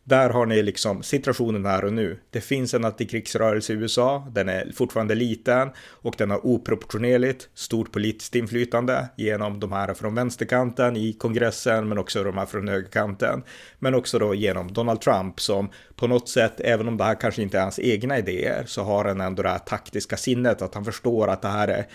där 0.04 0.30
har 0.30 0.46
ni 0.46 0.62
liksom 0.62 1.02
situationen 1.02 1.66
här 1.66 1.84
och 1.84 1.92
nu. 1.92 2.18
Det 2.30 2.40
finns 2.40 2.74
en 2.74 2.84
antikrigsrörelse 2.84 3.72
i 3.72 3.76
USA, 3.76 4.28
den 4.32 4.48
är 4.48 4.72
fortfarande 4.74 5.14
liten 5.14 5.70
och 5.88 6.14
den 6.18 6.30
har 6.30 6.46
oproportionerligt 6.46 7.48
stort 7.54 7.92
politiskt 7.92 8.34
inflytande 8.34 9.08
genom 9.16 9.60
de 9.60 9.72
här 9.72 9.94
från 9.94 10.14
vänsterkanten 10.14 10.96
i 10.96 11.12
kongressen 11.12 11.88
men 11.88 11.98
också 11.98 12.24
de 12.24 12.38
här 12.38 12.46
från 12.46 12.68
högerkanten. 12.68 13.42
Men 13.78 13.94
också 13.94 14.18
då 14.18 14.34
genom 14.34 14.72
Donald 14.72 15.00
Trump 15.00 15.40
som 15.40 15.68
på 15.96 16.06
något 16.06 16.28
sätt, 16.28 16.60
även 16.60 16.88
om 16.88 16.96
det 16.96 17.04
här 17.04 17.14
kanske 17.14 17.42
inte 17.42 17.58
är 17.58 17.62
hans 17.62 17.78
egna 17.78 18.18
idéer, 18.18 18.64
så 18.66 18.82
har 18.82 19.04
han 19.04 19.20
ändå 19.20 19.42
det 19.42 19.48
här 19.48 19.58
taktiska 19.58 20.16
sinnet 20.16 20.62
att 20.62 20.74
han 20.74 20.84
förstår 20.84 21.28
att 21.28 21.42
det 21.42 21.48
här 21.48 21.68
är 21.68 21.86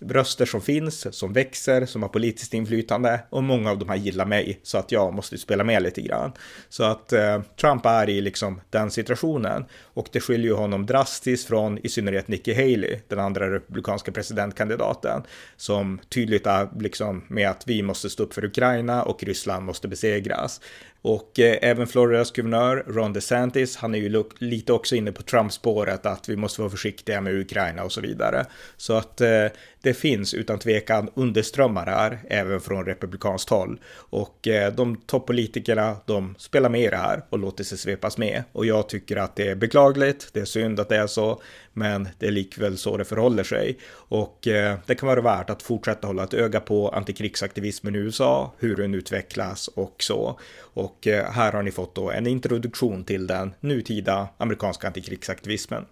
röster 0.00 0.46
som 0.46 0.60
finns, 0.60 1.16
som 1.16 1.32
växer, 1.32 1.86
som 1.86 2.02
har 2.02 2.08
politiskt 2.08 2.54
inflytande 2.54 3.20
och 3.30 3.42
många 3.42 3.70
av 3.70 3.78
de 3.78 3.88
här 3.88 3.96
gillar 3.96 4.26
mig 4.26 4.60
så 4.62 4.78
att 4.78 4.92
jag 4.92 5.14
måste 5.14 5.38
spela 5.38 5.64
med 5.64 5.82
lite 5.82 6.02
grann. 6.02 6.32
Så 6.68 6.84
att 6.84 7.12
eh, 7.12 7.42
Trump 7.60 7.86
är 7.86 8.10
i 8.10 8.20
liksom 8.20 8.60
den 8.70 8.90
situationen 8.90 9.64
och 9.82 10.08
det 10.12 10.20
skiljer 10.20 10.46
ju 10.46 10.56
honom 10.56 10.86
drastiskt 10.86 11.48
från 11.48 11.78
i 11.78 11.88
synnerhet 11.88 12.28
Nikki 12.28 12.54
Haley, 12.54 12.98
den 13.08 13.18
andra 13.18 13.54
republikanska 13.54 14.12
presidentkandidaten, 14.12 15.22
som 15.56 15.98
tydligt 16.08 16.46
är 16.46 16.68
liksom 16.80 17.24
med 17.28 17.50
att 17.50 17.62
vi 17.66 17.82
måste 17.82 18.10
stå 18.10 18.22
upp 18.22 18.34
för 18.34 18.44
Ukraina 18.44 19.02
och 19.02 19.24
Ryssland 19.24 19.64
måste 19.64 19.88
besegras. 19.88 20.60
Och 21.06 21.38
eh, 21.38 21.58
även 21.62 21.86
Floridas 21.86 22.30
guvernör 22.30 22.84
Ron 22.86 23.12
DeSantis, 23.12 23.76
han 23.76 23.94
är 23.94 23.98
ju 23.98 24.24
lite 24.38 24.72
också 24.72 24.96
inne 24.96 25.12
på 25.12 25.22
Trump-spåret 25.22 26.06
att 26.06 26.28
vi 26.28 26.36
måste 26.36 26.60
vara 26.60 26.70
försiktiga 26.70 27.20
med 27.20 27.34
Ukraina 27.34 27.84
och 27.84 27.92
så 27.92 28.00
vidare. 28.00 28.46
Så 28.76 28.92
att 28.92 29.20
eh, 29.20 29.46
det 29.86 29.94
finns 29.94 30.34
utan 30.34 30.58
tvekan 30.58 31.10
underströmmar 31.14 31.86
här, 31.86 32.18
även 32.30 32.60
från 32.60 32.84
republikanskt 32.84 33.50
håll. 33.50 33.80
Och 33.94 34.48
eh, 34.48 34.72
de 34.72 34.96
toppolitikerna, 34.96 35.96
de 36.06 36.34
spelar 36.38 36.68
med 36.68 36.80
i 36.80 36.88
det 36.88 36.96
här 36.96 37.22
och 37.30 37.38
låter 37.38 37.64
sig 37.64 37.78
svepas 37.78 38.18
med. 38.18 38.44
Och 38.52 38.66
jag 38.66 38.88
tycker 38.88 39.16
att 39.16 39.36
det 39.36 39.48
är 39.48 39.54
beklagligt, 39.54 40.28
det 40.32 40.40
är 40.40 40.44
synd 40.44 40.80
att 40.80 40.88
det 40.88 40.96
är 40.96 41.06
så, 41.06 41.42
men 41.72 42.08
det 42.18 42.26
är 42.26 42.30
likväl 42.30 42.78
så 42.78 42.96
det 42.96 43.04
förhåller 43.04 43.44
sig. 43.44 43.78
Och 43.92 44.48
eh, 44.48 44.78
det 44.86 44.94
kan 44.94 45.06
vara 45.06 45.20
värt 45.20 45.50
att 45.50 45.62
fortsätta 45.62 46.06
hålla 46.06 46.24
ett 46.24 46.34
öga 46.34 46.60
på 46.60 46.88
antikrigsaktivismen 46.88 47.94
i 47.94 47.98
USA, 47.98 48.52
hur 48.58 48.76
den 48.76 48.94
utvecklas 48.94 49.68
och 49.68 49.96
så. 49.98 50.40
Och 50.58 51.06
eh, 51.06 51.30
här 51.30 51.52
har 51.52 51.62
ni 51.62 51.70
fått 51.70 51.94
då 51.94 52.10
en 52.10 52.26
introduktion 52.26 53.04
till 53.04 53.26
den 53.26 53.54
nutida 53.60 54.28
amerikanska 54.38 54.86
antikrigsaktivismen. 54.86 55.86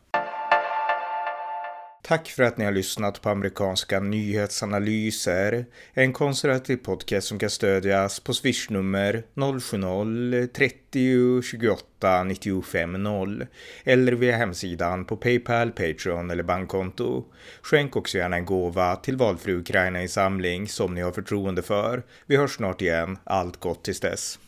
Tack 2.07 2.29
för 2.29 2.43
att 2.43 2.59
ni 2.59 2.64
har 2.64 2.73
lyssnat 2.73 3.23
på 3.23 3.31
amerikanska 3.31 4.01
nyhetsanalyser. 4.01 5.67
En 5.95 6.12
konservativ 6.12 6.77
podcast 6.77 7.27
som 7.27 7.38
kan 7.38 7.51
stödjas 7.51 8.21
på 8.21 8.35
swishnummer 8.35 9.23
070-30 9.35 11.43
28 11.43 12.25
95 12.25 13.03
0 13.03 13.47
eller 13.85 14.12
via 14.12 14.37
hemsidan 14.37 15.05
på 15.05 15.17
Paypal, 15.17 15.71
Patreon 15.71 16.31
eller 16.31 16.43
bankkonto. 16.43 17.25
Skänk 17.62 17.97
också 17.97 18.19
gärna 18.19 18.37
en 18.37 18.45
gåva 18.45 18.97
till 18.97 19.17
valfri 19.17 19.53
Ukraina-insamling 19.53 20.69
som 20.69 20.95
ni 20.95 21.01
har 21.01 21.12
förtroende 21.12 21.62
för. 21.62 22.03
Vi 22.27 22.37
hörs 22.37 22.57
snart 22.57 22.83
igen. 22.83 23.19
Allt 23.25 23.61
gott 23.61 23.85
tills 23.85 24.01
dess. 24.01 24.38